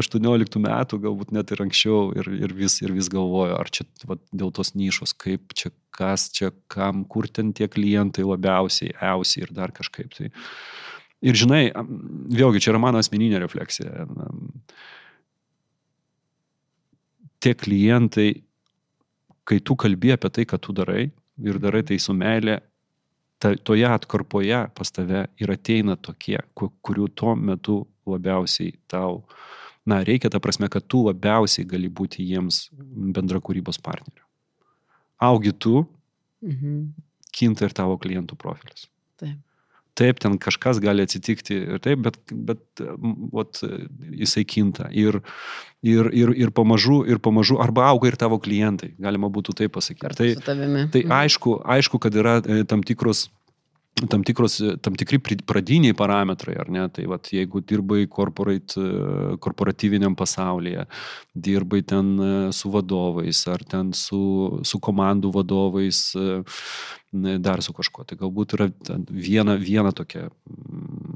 [0.01, 4.16] 18 metų, galbūt net ir anksčiau ir, ir, vis, ir vis galvoju, ar čia va,
[4.33, 9.55] dėl tos nišos, kaip čia, kas čia, kam, kur ten tie klientai labiausiai, eusiai ir
[9.55, 10.11] dar kažkaip.
[10.16, 10.33] Tai.
[11.29, 11.69] Ir žinai,
[12.33, 14.07] vėlgi čia yra mano asmeninė refleksija
[17.43, 18.30] tie klientai,
[19.49, 21.09] kai tu kalbė apie tai, ką tu darai
[21.45, 22.59] ir darai tai su meilė,
[23.39, 29.22] ta, toje atkarpoje pas tave ir ateina tokie, kurių tuo metu labiausiai tau,
[29.89, 34.24] na, reikia ta prasme, kad tu labiausiai gali būti jiems bendra kūrybos partneriu.
[35.24, 35.82] Augi tu,
[36.45, 36.89] mhm.
[37.34, 38.89] kinta ir tavo klientų profilis.
[39.18, 39.39] Taip
[39.99, 42.82] taip, ten kažkas gali atsitikti ir taip, bet, bet
[43.34, 43.62] vat,
[44.14, 44.88] jisai kinta.
[44.94, 45.20] Ir,
[45.82, 50.14] ir, ir, ir, pamažu, ir pamažu, arba auga ir tavo klientai, galima būtų taip pasakyti.
[50.18, 51.16] Tai, tai mhm.
[51.20, 53.28] aišku, aišku, kad yra e, tam tikros
[54.07, 56.88] tam, tikros, tam tikri pradiniai parametrai, ar ne?
[56.92, 60.86] Tai vat, jeigu dirbai korporatyviniam pasaulyje,
[61.34, 66.42] dirbai ten e, su vadovais, ar ten su, su komandų vadovais, e,
[67.40, 68.66] dar su kažkuo, tai galbūt yra
[69.09, 70.28] viena, viena tokia,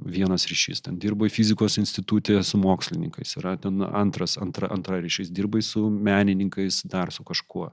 [0.09, 0.81] vienas ryšys.
[0.87, 6.83] Ten dirbai fizikos institutė su mokslininkais, yra ten antras, antra, antra ryšys, dirbai su menininkais,
[6.89, 7.71] dar su kažkuo.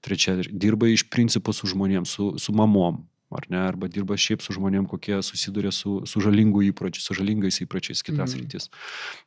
[0.00, 4.54] Trečia, dirbai iš principo su žmonėms, su, su mamom, ar ne, arba dirba šiaip su
[4.56, 8.40] žmonėm, kokie susiduria su, su žalingų įpročiais, su žalingais įpročiais kitas mm.
[8.42, 8.70] rytis.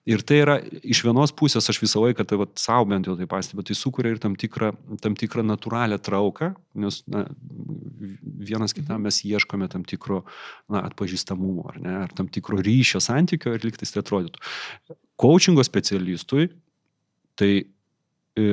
[0.10, 3.64] Ir tai yra, iš vienos pusės aš visą laiką, tai savo bent jau tai pastebiu,
[3.68, 4.74] tai sukuria ir tam tikrą,
[5.04, 6.51] tam tikrą natūralią trauką,
[6.84, 7.24] nes na,
[8.43, 9.08] vienas kitam mhm.
[9.08, 10.24] mes ieškome tam tikro
[10.68, 14.43] na, atpažįstamumo, ar ne, ar tam tikro ryšio santykio ir liktais tai atrodytų.
[15.24, 16.49] Coachingo specialistui
[17.39, 17.51] tai
[18.36, 18.47] e,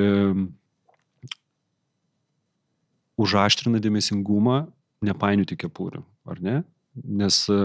[3.20, 4.68] užaštrina dėmesingumą
[5.04, 6.60] nepainioti kepurių, ar ne?
[7.00, 7.58] Nes e,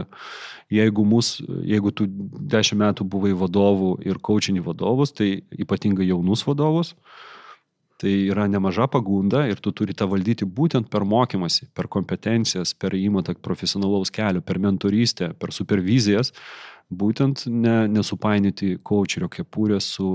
[0.71, 6.93] jeigu, mus, jeigu tu dešimt metų buvai vadovų ir kočinį vadovus, tai ypatingai jaunus vadovus,
[7.99, 12.95] tai yra nemaža pagunda ir tu turi tą valdyti būtent per mokymasi, per kompetencijas, per
[12.97, 16.31] įmatą profesionalaus kelio, per mentorystę, per supervizijas,
[16.93, 20.11] būtent ne, nesupainyti kočerio kepurės su,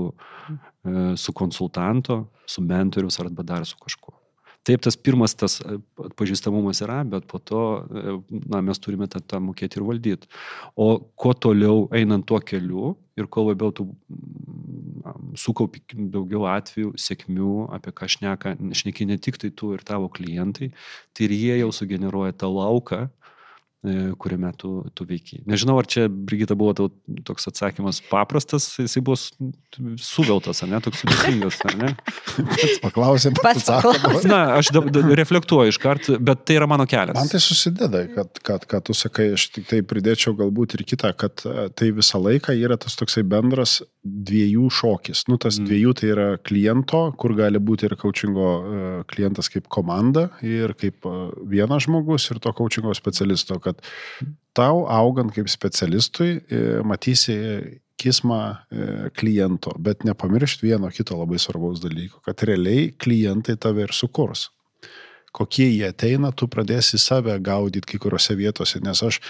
[0.87, 4.20] e, su konsultanto, su mentorius arba dar su kažkuo.
[4.67, 8.17] Taip, tas pirmas tas e, atpažįstamumas yra, bet po to e,
[8.51, 10.29] na, mes turime tą, tą mokėti ir valdyti.
[10.77, 13.87] O kuo toliau einant tuo keliu ir kuo labiau tu
[15.41, 15.81] sukaupi
[16.13, 20.69] daugiau atvejų, sėkmių, apie ką šneka, šneki ne tik tai tu ir tavo klientai,
[21.15, 23.07] tai ir jie jau sugeneruoja tą lauką,
[24.21, 25.39] kuriame tu, tu veiki.
[25.49, 26.89] Nežinau, ar čia, Brigita, buvo tau
[27.25, 29.33] toks atsakymas paprastas, jisai buvo su-
[29.97, 31.89] suveltas, ar ne, toks sudėtingas, ar ne?
[32.83, 34.19] Paklausėm, Pats atsakėm.
[34.29, 37.17] Na, aš da, da, reflektuoju iš karto, bet tai yra mano kelias.
[37.17, 41.13] Man tai susideda, kad, kad, kad tu sakai, aš tik tai pridėčiau galbūt ir kitą,
[41.17, 45.25] kad e, tai visą laiką yra tas toksai bendras dviejų šokis.
[45.29, 45.65] Nu, tas Mm.
[45.67, 51.05] dviejų tai yra kliento, kur gali būti ir coachingo e, klientas kaip komanda ir kaip
[51.05, 53.81] e, vienas žmogus ir to coachingo specialisto, kad
[54.53, 58.57] tau augant kaip specialistui e, matysi kismą
[59.13, 64.49] kliento, bet nepamiršti vieno kito labai svarbaus dalyko, kad realiai klientai tave ir sukurs
[65.31, 69.21] kokie jie ateina, tu pradėsi save gaudyti kai kuriuose vietose, nes aš,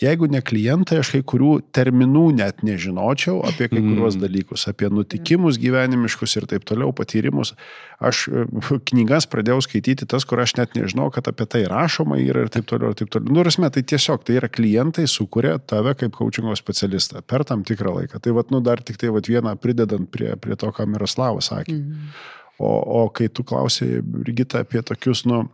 [0.00, 4.22] jeigu ne klientai, aš kai kurių terminų net nežinočiau apie kai kuriuos Mm.
[4.24, 7.52] dalykus, apie nutikimus gyvenimiškus ir taip toliau, patyrimus.
[8.00, 8.46] Aš e,
[8.88, 12.64] knygas pradėjau skaityti tas, kur aš net nežinau, kad apie tai rašoma yra ir taip
[12.64, 13.28] toliau, ir taip toliau.
[13.36, 17.92] Nu, rasme, tai tiesiog tai yra klientai sukuria tave kaip coachingo specialistą per tam tikrą
[18.00, 18.22] laiką.
[18.24, 21.76] Tai vad, nu, dar tik tai vad vieną pridedant prie, prie to, ką Miroslavas sakė.
[21.76, 22.38] Mhm.
[22.60, 25.46] O, o kai tu klausai, Brigita, apie tokius, nu,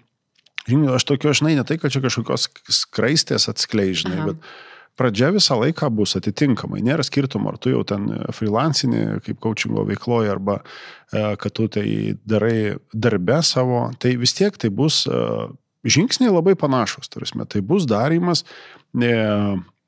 [0.67, 2.49] žinai, aš tokio, žinai, ne tai, kad čia kažkokios
[2.83, 4.33] skraistės atskleidžinai, Aha.
[4.33, 6.81] bet pradžia visą laiką bus atitinkamai.
[6.85, 11.87] Nėra skirtumo, ar tu jau ten freelancinį kaip coachingo veikloji, arba e, kad tu tai
[12.27, 15.23] darai darbe savo, tai vis tiek tai bus e,
[15.87, 17.13] žingsniai labai panašus.
[17.13, 18.43] Tarsi, tai bus darimas.
[18.97, 19.15] E,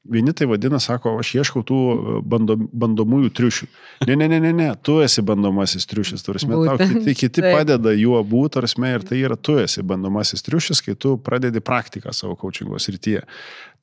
[0.08, 3.66] Vieni tai vadina, sako, aš ieškau tų e, bando, bandomųjų triušių.
[4.08, 7.50] Ne, ne, ne, ne, ne, tu esi bandomasis triušis, tarsi, tau kiti, kiti taip.
[7.58, 12.14] padeda juo būti, tarsi, ir tai yra tu esi bandomasis triušis, kai tu pradedi praktiką
[12.16, 13.26] savo coachingo srityje.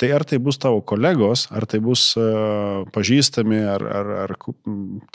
[0.01, 4.35] Tai ar tai bus tavo kolegos, ar tai bus uh, pažįstami, ar, ar, ar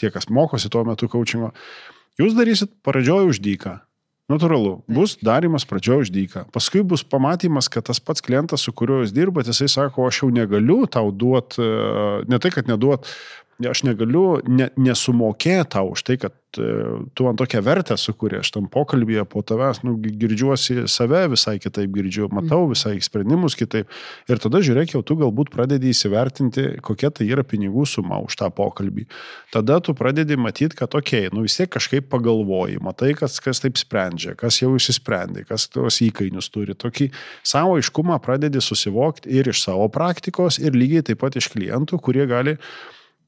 [0.01, 1.51] tie, kas mokosi tuo metu coachingo,
[2.23, 3.81] jūs darysit pradžioj už dyką.
[4.31, 6.45] Natūralu, bus darimas pradžioje už dyką.
[6.55, 10.31] Paskui bus pamatymas, kad tas pats klientas, su kuriuo jūs dirbat, jisai sako, aš jau
[10.35, 11.71] negaliu tau duot, e,
[12.31, 13.09] ne tai, kad neduot,
[13.69, 16.67] aš negaliu ne, nesumokėti tau už tai, kad e,
[17.15, 21.59] tu man tokią vertę sukūrė, aš tam pokalbėje po tavęs, nu, gi- girdžiuosi save visai
[21.63, 23.91] kitaip, girdžiu, matau visai sprendimus kitaip.
[24.31, 28.51] Ir tada žiūrėk, jau tu galbūt pradedi įsivertinti, kokia tai yra pinigų suma už tą
[28.55, 29.07] pokalbį.
[29.55, 33.63] Tada tu pradedi matyti, kad, okei, okay, nu vis tiek kažkaip pagalvoji, matai, kas, kas
[33.63, 36.79] taip sprendžia, kas jau įsisprendė, kas tuos įkainius turi.
[36.79, 37.11] Tokį
[37.47, 42.27] savo aiškumą pradedi susivokti ir iš savo praktikos, ir lygiai taip pat iš klientų, kurie
[42.31, 42.57] gali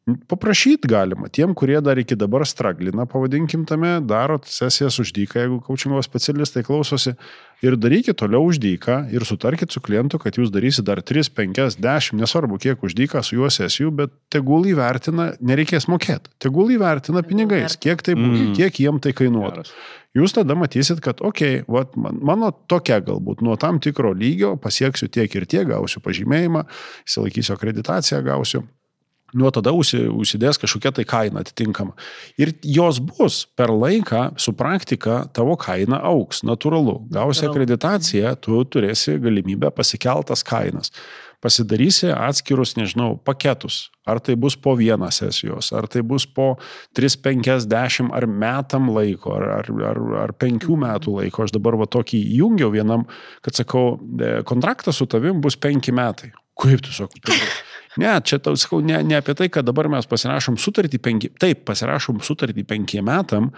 [0.03, 1.28] Paprašyti galima.
[1.30, 6.64] Tiem, kurie dar iki dabar straglina, pavadinkim tame, darot sesijas už dyką, jeigu kaučingo specialistai
[6.66, 7.12] klausosi,
[7.62, 11.78] ir darykit toliau už dyką ir sutarkit su klientu, kad jūs darysit dar 3, 5,
[11.78, 16.34] 10, nesvarbu kiek už dyką su juo sesijų, bet tegul įvertina, nereikės mokėti.
[16.42, 18.57] Tegul įvertina pinigais, kiek, tai, Mm.
[18.59, 19.70] kiek jiem tai kainuotų.
[20.18, 25.07] Jūs tada matysit, kad, okei, okay, man, mano tokia galbūt nuo tam tikro lygio pasieksiu
[25.09, 26.66] tiek ir tiek, gausiu pažymėjimą,
[27.07, 28.66] įsilaikysiu akreditaciją, gausiu.
[29.35, 31.95] Nuo tada užsi- užsidės kažkokia tai kaina atitinkama.
[32.37, 36.99] Ir jos bus per laiką, su praktika, tavo kaina auks, natūralu.
[37.11, 40.93] Gausi akreditaciją, tu turėsi galimybę pasikeltas kainas.
[41.43, 43.89] Pasidarysi atskirus, nežinau, paketus.
[44.07, 46.57] Ar tai bus po vieną sesijos, ar tai bus po
[46.95, 51.43] 3-50 ar metam laiko, ar, ar, ar, ar 5 metų laiko.
[51.43, 53.07] Aš dabar va tokį įjungiau vienam,
[53.43, 53.99] kad sakau,
[54.47, 56.33] kontraktas su tavim bus 5 metai.
[56.62, 57.22] Kaip tu sakai?
[58.01, 61.66] Ne, čia tau sakau, ne, ne apie tai, kad dabar mes pasirašom sutartį penki, taip,
[61.68, 63.51] pasirašom sutartį penkiem metam,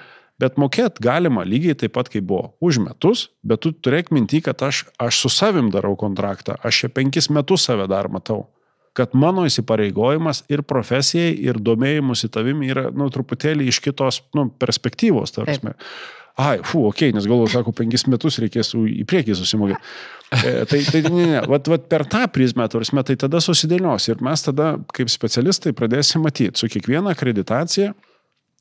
[0.43, 2.55] bet mokėt galima lygiai taip pat, kaip buvo.
[2.65, 6.91] Už metus, bet tu turėk minti, kad aš, aš su savim darau kontraktą, aš čia
[6.91, 8.49] penkis metus save dar matau.
[8.95, 15.35] Kad mano įsipareigojimas ir profesijai, ir domėjimusi tavimi yra, nu, truputėlį iš kitos, nu, perspektyvos,
[15.35, 15.75] tarsi.
[16.35, 19.93] Ai, fu, okei, okay, nes galvoju, sako, penkis metus reikės į priekį susimokėti.
[20.35, 24.25] E, tai, tai ne, ne, vat, vat per tą prizmę, tarsi, tai tada susidėlios ir
[24.25, 27.93] mes tada, kaip specialistai, pradėsime matyti su kiekviena akreditacija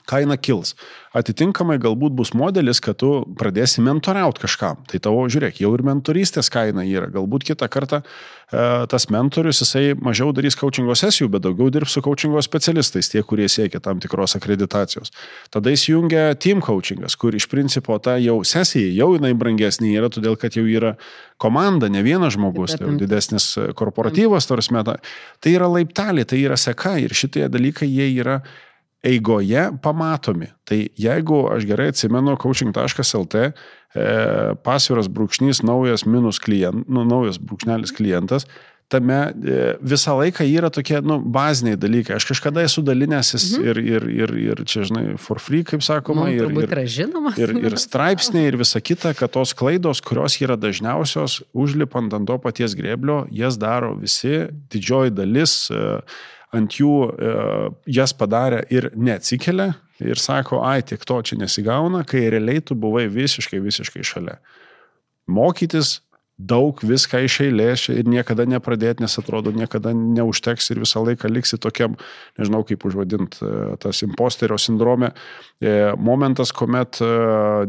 [0.10, 0.74] kaina kils.
[1.14, 4.80] Atitinkamai galbūt bus modelis, kad tu pradėsi mentoriauti kažkam.
[4.90, 7.12] Tai tavo, žiūrėk, jau ir mentorystės kaina yra.
[7.14, 12.04] Galbūt kitą kartą e, tas mentorius, jisai mažiau darys coachingo sesijų, bet daugiau dirbs su
[12.06, 15.14] coachingo specialistais, tie, kurie siekia tam tikros akreditacijos.
[15.54, 20.40] Tada įsijungia team coachingas, kur iš principo ta jau sesija, jau jinai brangesnė yra, todėl
[20.42, 20.96] kad jau yra
[21.38, 24.98] komanda, ne vienas žmogus, tai jau didesnis korporatyvas, tarsi meta.
[25.44, 28.42] Tai yra laiptelė, tai yra seka ir šitie dalykai jie yra
[29.04, 30.52] eigoje pamatomi.
[30.64, 33.50] Tai jeigu aš gerai atsimenu, coaching.lt e,
[34.64, 38.48] pasviras brūkšnys naujas minus klient, nu, naujas brūkšnelis klientas,
[38.94, 42.18] tame e, visą laiką yra tokie, nu, baziniai dalykai.
[42.18, 43.70] Aš kažkada esu dalinęsis mhm.
[43.70, 46.76] ir, ir, ir, ir čia, žinai, for free, kaip sakoma, Man ir, ir,
[47.44, 52.38] ir, ir straipsniai ir visa kita, kad tos klaidos, kurios yra dažniausios, užlipant ant to
[52.44, 55.84] paties grėblio, jas daro visi, didžioji dalis e,
[56.54, 57.34] ant jų e,
[57.96, 59.74] jas padarė ir neatsikelia
[60.04, 64.40] ir sako, ai, tiek to čia nesigauna, kai realiai tu buvai visiškai, visiškai šalia.
[65.32, 66.00] Mokytis
[66.42, 71.60] daug viską iš eilės ir niekada nepradėti, nes atrodo, niekada neužteks ir visą laiką liksi
[71.62, 71.94] tokiam,
[72.40, 73.46] nežinau kaip užvadinti,
[73.82, 75.12] tas imposterio sindrome,
[75.62, 77.10] e, momentas, kuomet e,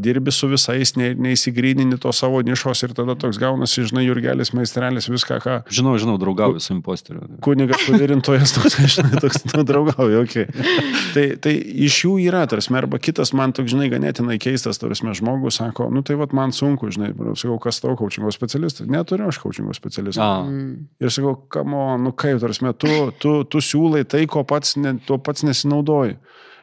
[0.00, 5.10] dirbi su visais, ne, neįsigrynini to savo nišos ir tada toks gaunasi, žinai, Jurgelis, maistrelis,
[5.12, 5.58] viską, ką.
[5.68, 7.28] Žinau, žinau, draugauju su imposteriu.
[7.44, 10.48] Kunigas suvirintojas toks, žinai, toks, nu, draugauju, okei.
[10.48, 10.80] Okay.
[11.12, 11.54] Tai, tai
[11.84, 16.00] iš jų yra, tarsi, arba kitas man toks, žinai, ganėtinai keistas, tarsi, žmogus sako, nu
[16.06, 18.53] tai vad man sunku, žinai, sakau, kas tau kaučingo specialistas.
[18.86, 20.22] Neturiu aš kaučingo specialisto.
[20.48, 20.88] Mm.
[21.00, 25.18] Ir sakau, kamo, nu kaip, tarsi, tu, tu, tu siūlai tai, ko pats, ne, tuo
[25.18, 26.18] pats nesinaudoji.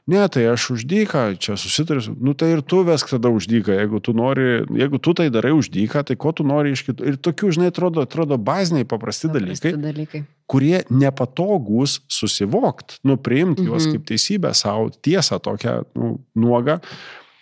[0.09, 2.15] Ne, tai aš uždyką, čia susitariu.
[2.19, 6.01] Nu tai ir tu vesk tada uždyką, jeigu tu nori, jeigu tu tai darai uždyką,
[6.09, 7.05] tai ko tu nori iš kitų.
[7.05, 10.23] Ir tokių, žinai, atrodo, atrodo baziniai paprasti, Paprasti dalykai, dalykai.
[10.49, 13.91] kurie nepatogus susivokt, nu priimti juos Mhm.
[13.93, 16.79] kaip teisybę savo, tiesą tokią, nu, nuogą,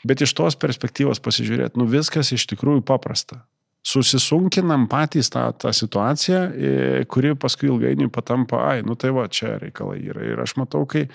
[0.04, 3.46] bet iš tos perspektyvos pasižiūrėti, nu viskas iš tikrųjų paprasta.
[3.80, 9.56] Susisunkinam patys tą, tą situaciją, e, kuri paskui ilgainiui patampa, ai, nu tai va, čia
[9.62, 10.26] reikalai yra.
[10.28, 11.06] Ir aš matau, kai,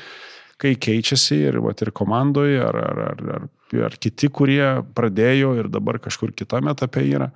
[0.61, 3.45] kai keičiasi ir, va, ir komandoje, ar, ar, ar, ar,
[3.91, 4.65] ar kiti, kurie
[4.97, 7.29] pradėjo ir dabar kažkur kitame etape yra,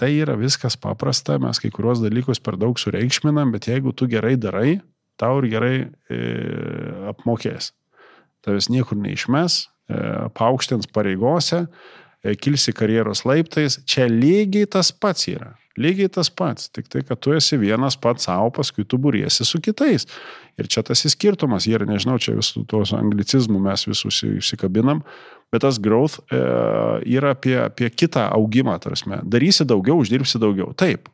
[0.00, 4.38] tai yra viskas paprasta, mes kai kuriuos dalykus per daug sureikšminam, bet jeigu tu gerai
[4.40, 4.78] darai,
[5.20, 5.74] tau ir gerai
[6.08, 6.22] e,
[7.12, 7.74] apmokės.
[8.42, 10.00] Tavęs niekur neišmes, e,
[10.32, 12.01] paaukštins pareigose, e,
[12.42, 15.52] kilsi karjeros laiptais, čia lygiai tas pats yra.
[15.80, 19.60] Lygiai tas pats, tik tai, kad tu esi vienas pats savo, paskui tu būriesi su
[19.64, 20.04] kitais.
[20.60, 25.00] Ir čia tas įskirtumas, ir nežinau, čia visų tos anglicizmų mes visus įsikabinam,
[25.52, 26.42] bet tas growth e,
[27.16, 29.08] yra apie, apie kitą augimą, tarsi.
[29.24, 30.74] Darysi daugiau, uždirbsi daugiau.
[30.76, 31.08] Taip.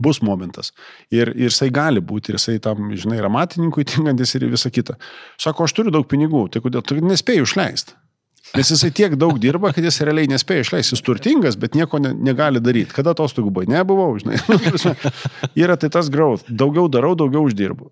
[0.00, 0.72] Bus momentas.
[1.12, 5.00] Ir, ir jisai gali būti, ir jisai tam, žinai, yra matininkui tinkantis ir visa kita.
[5.40, 7.96] Sako, aš turiu daug pinigų, tai kodėl tu nespėjai išleisti?
[8.56, 10.96] Nes jisai tiek daug dirba, kad jis realiai nespėja išleisti.
[10.96, 12.92] Jis turtingas, bet nieko ne, negali daryti.
[12.92, 13.70] Kada atostogų buvo?
[13.70, 14.40] Nebuvau, žinai.
[15.62, 16.44] Yra tai tas growth.
[16.50, 17.88] Daugiau darau, daugiau uždirbu.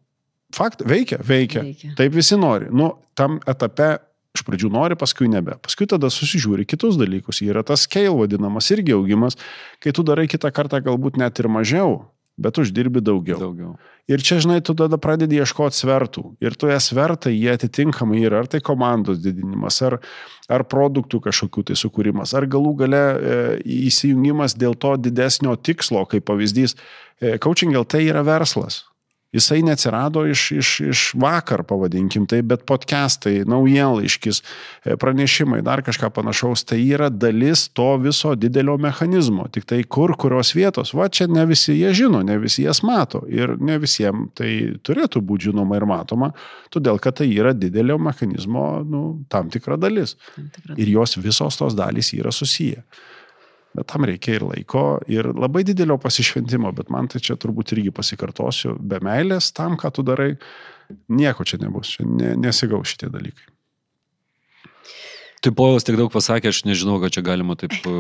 [0.57, 1.63] Fakt, veikia, veikia.
[1.65, 1.95] Veikia.
[1.97, 2.69] Taip visi nori.
[2.75, 3.95] Nu, tam etape
[4.37, 5.57] iš pradžių nori, paskui nebe.
[5.63, 7.41] Paskui tada susižiūri kitus dalykus.
[7.47, 9.39] Yra tas scale vadinamas irgi augimas,
[9.83, 12.03] kai tu darai kitą kartą galbūt net ir mažiau,
[12.41, 13.39] bet uždirbi daugiau.
[13.41, 13.75] Daugiau.
[14.11, 16.25] Ir čia, žinai, tu tada pradedi ieškoti svertų.
[16.43, 20.01] Ir jas svertai, jie atitinkamai yra, ar tai komandos didinimas, ar,
[20.51, 23.39] ar produktų kažkokių tai sukūrimas, ar galų gale e,
[23.87, 26.75] įsijungimas dėl to didesnio tikslo, kaip pavyzdys.
[27.21, 28.83] E, coaching LT yra verslas.
[29.33, 34.41] Jisai neatsirado iš, iš, iš vakar, pavadinkim tai, bet podcastai, naujienlaiškis,
[34.85, 39.47] e, pranešimai, dar kažką panašaus, tai yra dalis to viso didelio mechanizmo.
[39.55, 43.23] Tik tai kur, kurios vietos, va čia ne visi jie žino, ne visi jas mato
[43.31, 44.51] ir ne visiems tai
[44.83, 46.33] turėtų būti žinoma ir matoma,
[46.75, 50.17] todėl kad tai yra didelio mechanizmo nu, tam tikra dalis.
[50.35, 52.83] Tam tikra- Ir jos visos tos dalys yra susiję.
[53.77, 57.93] Bet tam reikia ir laiko, ir labai didelio pasišventimo, bet man tai čia turbūt irgi
[57.95, 60.33] pasikartosiu, be meilės tam, ką tu darai,
[61.07, 63.47] nieko čia nebus, čia ne, nesigau šitie dalykai.
[65.41, 67.95] Tai Povilas tiek daug pasakė, aš nežinau, kad čia galima taip, e,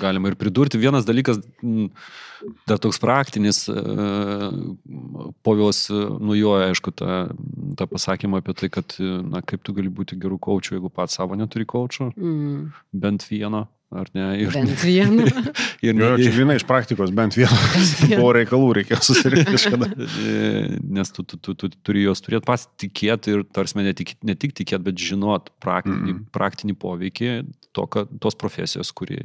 [0.00, 0.80] galima ir pridurti.
[0.80, 1.40] Vienas dalykas,
[2.68, 4.50] dar toks praktinis, e,
[5.46, 7.22] Povilas e, nujoja, aišku, tą,
[7.80, 11.38] tą pasakymą apie tai, kad, na, kaip tu gali būti gerų kočių, jeigu pats savo
[11.38, 14.26] neturi kočių, Mm, bent vieno, ar ne?
[14.42, 15.26] Ir, bent vieną.
[15.86, 17.58] ir, Jo, ne- čia viena iš praktikos, bent vieną.
[18.12, 19.90] Buvo reikalų, reikėjo susirinkti kažkada.
[20.98, 24.36] Nes tu, tu, tu, tu turi juos turėti pats tikėti ir tarsi ne tik, ne
[24.38, 26.26] tik tikėti, bet žinot praktinį, mm.
[26.34, 27.32] praktinį poveikį
[27.76, 29.18] to, ka, tos profesijos, kuri,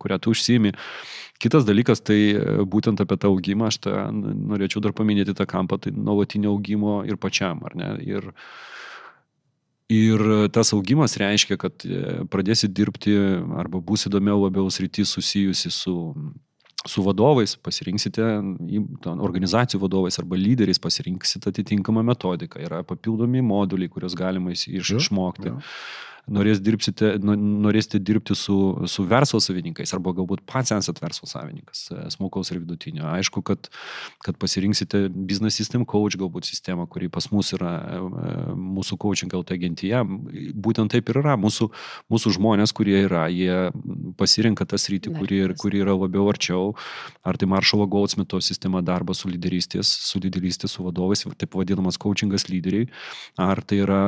[0.00, 0.72] kurią tu užsimi.
[1.42, 5.80] Kitas dalykas, tai e, būtent apie tą augimą, aš tą norėčiau dar paminėti tą kampą,
[5.82, 7.90] tai nuolatinio augimo ir pačiam, ar ne?
[8.06, 8.30] Ir,
[9.92, 10.22] Ir
[10.54, 13.12] tas augimas reiškia, kad e, pradėsi dirbti
[13.60, 15.96] arba bus įdomiau labiau sritis susijusi su,
[16.88, 18.28] su vadovais, pasirinksite
[19.12, 22.62] organizacijų vadovais arba lyderiais, pasirinksite atitinkamą metodiką.
[22.64, 25.52] Yra papildomi moduliai, kuriuos galima iš, iš, Jo, išmokti.
[26.30, 28.56] Norės dirbsite, no- norėsite dirbti su,
[28.86, 33.08] su verslo savininkais arba galbūt pats esate verslo savininkas, e, smulkaus ir vidutinio.
[33.10, 33.68] Aišku, kad,
[34.22, 39.34] kad pasirinksite business system coach galbūt sistemą, kuri pas mus yra e, e, mūsų coaching
[39.34, 40.04] LT gentyje.
[40.54, 41.34] Būtent taip ir yra.
[41.40, 41.70] Mūsų,
[42.12, 43.72] mūsų žmonės, kurie yra, jie
[44.18, 46.76] pasirinka tą sritį, kuri, kuri yra labiau arčiau.
[47.26, 52.46] Ar tai Maršalo Goldsmito sistema darbas su lyderystės, su lyderystės, su vadovais, taip vadinamas coachingas
[52.50, 52.86] lyderiai.
[53.42, 54.00] Ar tai yra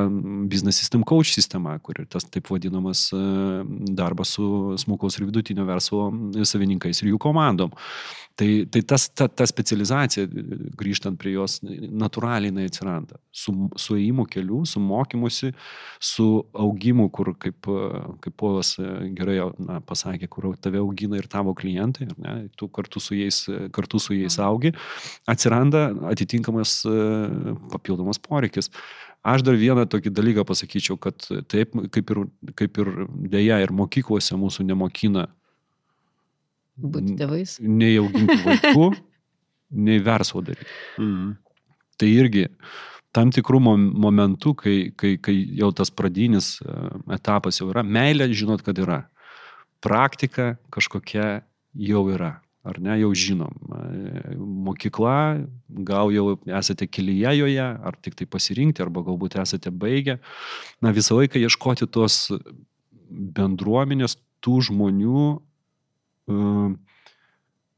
[0.47, 3.21] business system coach sistema, kur ir tas taip vadinamas e,
[3.97, 6.09] darbas su smulkaus ir vidutinio verslo
[6.43, 7.73] savininkais ir jų komandom.
[8.35, 10.27] Tai, tai tas, ta, ta specializacija,
[10.75, 13.15] grįžtant prie jos, natūraliai jinai atsiranda.
[13.31, 15.53] Su, su ėjimu keliu, su mokymusi,
[16.03, 21.29] su augimu, kur, kaip, e, kaip Polas e, gerai na, pasakė, kur tave augina ir
[21.31, 23.39] tavo klientai, ne, tu kartu su jais,
[23.75, 24.75] kartu su jais augi,
[25.31, 26.99] atsiranda atitinkamas e,
[27.71, 28.73] papildomas poreikis.
[29.25, 31.17] Aš dar vieną tokį dalyką pasakyčiau, kad
[31.49, 32.19] taip, kaip ir,
[32.59, 32.91] kaip ir
[33.33, 35.27] dėja ir mokyklose mūsų nemokina
[36.77, 37.55] Būti tėvais.
[37.61, 38.89] nei auginti vaikų,
[39.81, 40.67] nei verslo daryti.
[41.01, 41.31] Mhm.
[41.95, 42.45] Tai irgi
[43.15, 46.73] tam tikrų mom- momentų, kai, kai, kai jau tas pradinis e,
[47.15, 49.05] etapas jau yra, meilė žinot, kad yra.
[49.81, 51.39] Praktika kažkokia
[51.79, 52.33] jau yra.
[52.65, 53.53] Ar ne, jau žinom.
[54.65, 55.17] Mokykla,
[55.85, 60.17] gal jau esate kelyje joje, ar tik tai pasirinkti, arba galbūt esate baigę.
[60.81, 62.31] Na, visą laiką ieškoti tos
[63.09, 65.27] bendruomenės, tų žmonių,
[66.33, 66.41] e,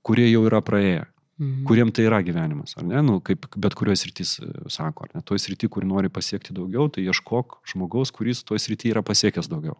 [0.08, 1.06] kurie jau yra praėję
[1.38, 1.66] Mhm.
[1.70, 4.40] kuriem tai yra gyvenimas, ar ne, nu, kaip bet kurios rytis
[4.74, 8.90] sako, ar ne, toj srity, kur nori pasiekti daugiau, tai ieškok žmogaus, kuris toj srity
[8.90, 9.78] yra pasiekęs daugiau.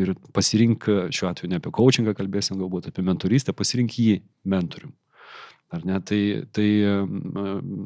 [0.00, 4.96] Ir pasirink, šiuo atveju ne apie coachingą kalbėsim, galbūt apie mentorystę, pasirink jį mentorium.
[5.68, 6.68] Ar ne, tai, tai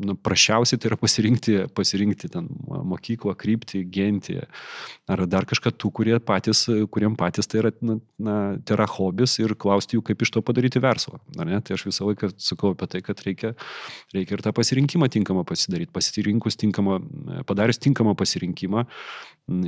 [0.07, 4.37] nu, prašiausiai tai yra pasirinkti, pasirinkti ten mokyklą, kryptį, gentį,
[5.11, 6.65] ar dar kažką tų, kurie patys,
[6.95, 10.45] kuriem patys tai yra, na, na, tai yra hobis ir klausti jų, kaip iš to
[10.47, 11.19] padaryti verslą.
[11.37, 13.55] Ar ne, tai aš visą laiką sakau apie tai, kad reikia,
[14.15, 15.91] reikia ir tą pasirinkimą tinkamą pasidaryti.
[15.95, 17.01] Pasirinkus tinkamą,
[17.51, 18.87] padarius tinkamą pasirinkimą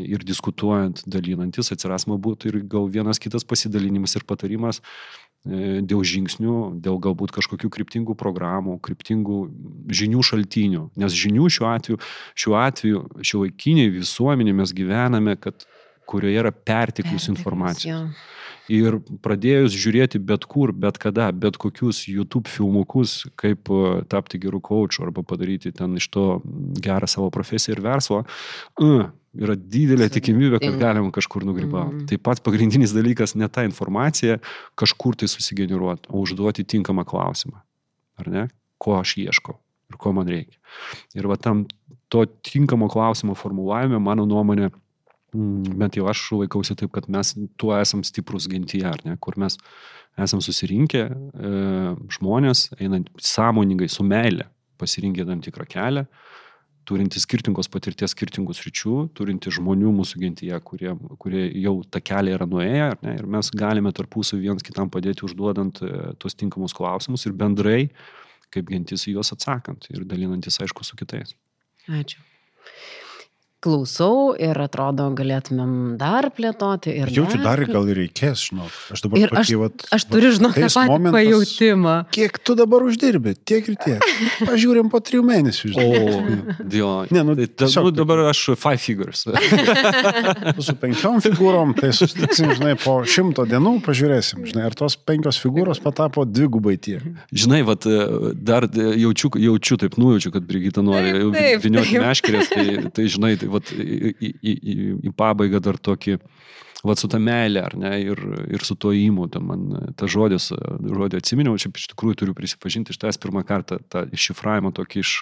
[0.07, 4.81] ir diskutuojant, dalinantis, atsiras galbūt ir gal vienas kitas pasidalinimas ir patarimas
[5.45, 9.41] dėl žingsnių, dėl galbūt kažkokių kryptingų programų, kryptingų
[9.93, 10.87] žinių šaltinių.
[11.01, 11.99] Nes žinių šiuo atveju,
[12.33, 15.67] šiuo atveju, šio laikiniai visuomenė mes gyvename, kad
[16.09, 17.93] kurioje yra perteklius informacijos.
[17.93, 18.31] Jo.
[18.73, 24.63] Ir pradėjus žiūrėti bet kur, bet kada, bet kokius YouTube filmukus, kaip e, tapti gerų
[24.65, 26.25] kočių arba padaryti ten iš to
[26.81, 28.23] gerą savo profesiją ir verslą,
[28.81, 29.05] uh,
[29.35, 30.83] yra didelė tikimybė, kad Sudėtinga.
[30.83, 32.05] galim kažkur nugrybauti.
[32.05, 32.07] Mhm.
[32.11, 34.39] Tai pats pagrindinis dalykas ne ta informacija
[34.79, 37.61] kažkur tai susigeneruoti, o užduoti tinkamą klausimą.
[38.21, 38.49] Ar ne?
[38.79, 39.59] Ko aš ieškau
[39.91, 40.59] ir ko man reikia.
[41.15, 41.65] Ir va tam
[42.13, 44.71] to tinkamo klausimo formulavime, mano nuomonė,
[45.35, 49.39] mm, bent jau aš laikausi taip, kad mes tuo esam stiprus gentyje, ar ne, kur
[49.41, 49.59] mes
[50.21, 51.53] esam susirinkę e,
[52.19, 54.47] žmonės, einant sąmoningai su meile,
[54.79, 56.05] pasirinkę tam tikrą kelią,
[56.89, 62.49] turinti skirtingos patirties, skirtingus ryčių, turinti žmonių mūsų gentyje, kurie, kurie jau tą kelią yra
[62.51, 67.37] nuėję, ne, ir mes galime tarpusų viens kitam padėti užduodant e, tuos tinkamus klausimus ir
[67.41, 67.89] bendrai,
[68.55, 71.35] kaip gentis į juos atsakant ir dalinantis, aišku, su kitais.
[71.91, 72.23] Ačiū.
[73.65, 76.93] Klausau ir atrodo, galėtumėm dar plėtoti.
[77.01, 78.75] Ir Jaučiu dar gal ir reikės, žinok.
[78.93, 81.95] Aš dabar Ir aš, vat, aš turiu, žinok, tą patį momentas- pajūtimą.
[82.13, 84.05] Kiek tu dabar uždirbi, tiek ir tiek.
[84.45, 85.71] Pažiūrim po trijų mėnesių.
[85.73, 85.87] žinai.
[85.89, 86.21] O,
[86.75, 86.91] dio.
[87.15, 89.25] Ne, nu, tai, ta, tiesiog nu, dabar aš five figures.
[90.67, 95.81] Su penkiom figūrom, tai susitiksim, žinai, po šimto dienų pažiūrėsim, žinai, ar tos penkios figūros
[95.85, 97.01] patapo dvigubai tiek.
[97.33, 101.15] Žinai, vat, e, dar e, jaučiu, jaučiu taip nujaučiu, kad Brigita nori
[101.65, 104.77] vinioti meškerės, tai, tai žinai, tai, vat, į, į, į,
[105.09, 106.19] į, pabaigą dar tokį,
[106.85, 108.21] vat su ta meilė, ar ne, ir,
[108.53, 109.65] ir su to įimu, ten man
[110.01, 114.75] žodis, e, žodį atsiminiau, čia iš tikrųjų turiu prisipažinti, iš tas pirmą kartą tą iššifravimą
[114.77, 115.17] tokį iš,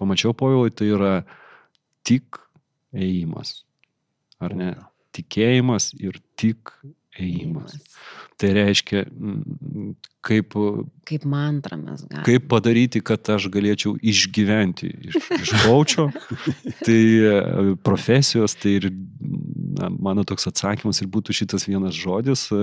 [0.00, 1.12] pamačiau povilai, tai yra
[2.06, 2.40] tik
[2.92, 3.62] ėjimas,
[4.42, 4.72] ar ne?
[5.12, 6.72] Tikėjimas ir tik
[7.20, 7.74] ėjimas.
[8.40, 9.02] Tai reiškia,
[10.24, 10.54] kaip,
[11.06, 12.24] Kaip mantra mes galime.
[12.26, 16.08] kaip padaryti, kad aš galėčiau išgyventi iš, iš kočio,
[16.86, 17.34] tai e,
[17.84, 18.88] profesijos, tai ir
[19.78, 22.62] na, mano toks atsakymas ir būtų šitas vienas žodis, e,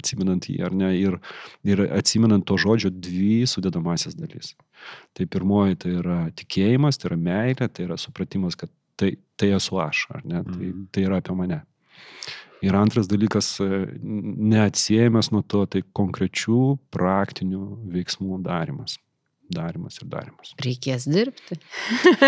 [0.00, 1.20] atsiminant jį ar ne, ir,
[1.68, 4.54] ir atsiminant to žodžio dvi sudėdamasias dalis.
[5.14, 9.78] Tai pirmoji tai yra tikėjimas, tai yra meilė, tai yra supratimas, kad tai, tai esu
[9.80, 10.86] aš, ar ne, tai, Mhm.
[10.90, 11.62] tai yra apie mane.
[12.64, 17.62] Ir antras dalykas, e, neatsiejamas nuo to, tai konkrečių praktinių
[17.94, 18.98] veiksmų darimas.
[19.50, 20.52] darimas ir darimas.
[20.62, 21.56] Reikės dirbti.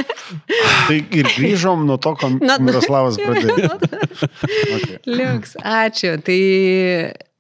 [0.88, 3.76] Tai ir grįžom nuo to, ko Na, Miroslavas pradėjo.
[4.72, 4.98] Okay.
[5.06, 6.16] Liuks, ačiū.
[6.22, 6.36] Tai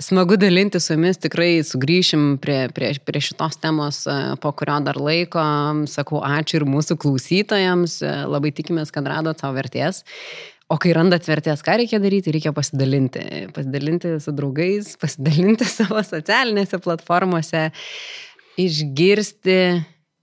[0.02, 4.98] smagu dalinti su jumis, tikrai sugrįšim prie, prie, prie šitos temos e, po kurio dar
[4.98, 5.42] laiko.
[5.90, 10.02] Sakau ačiū ir mūsų klausytojams, E, labai tikimės, kad radot savo vertės.
[10.72, 13.22] O kai randat vertės, ką reikia daryti, reikia pasidalinti.
[13.52, 17.66] Pasidalinti su draugais, pasidalinti savo socialinėse platformose,
[18.60, 19.58] išgirsti,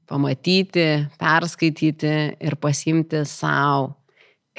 [0.10, 0.88] pamatyti,
[1.22, 3.94] perskaityti ir pasimti savo.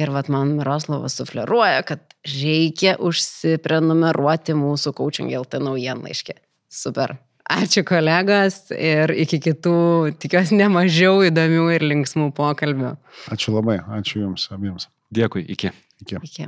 [0.00, 6.38] Ir vat man Miroslavas sufleruoja, kad reikia užsiprenumeruoti mūsų coaching LT naujienlaiškį.
[6.72, 7.18] Super.
[7.50, 9.74] Ačiū kolegos ir iki kitų,
[10.22, 12.94] tikiuosi, nemažiau įdomių ir linksmų pokalbių.
[13.34, 14.86] Ačiū labai, ačiū Jums abiems.
[15.10, 15.72] Dėkui, iki.
[16.04, 16.20] Iki.
[16.22, 16.44] Iki.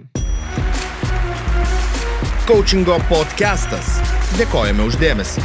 [2.46, 3.96] Coachingo podcastas.
[4.38, 5.42] Dėkojame uždėmesi.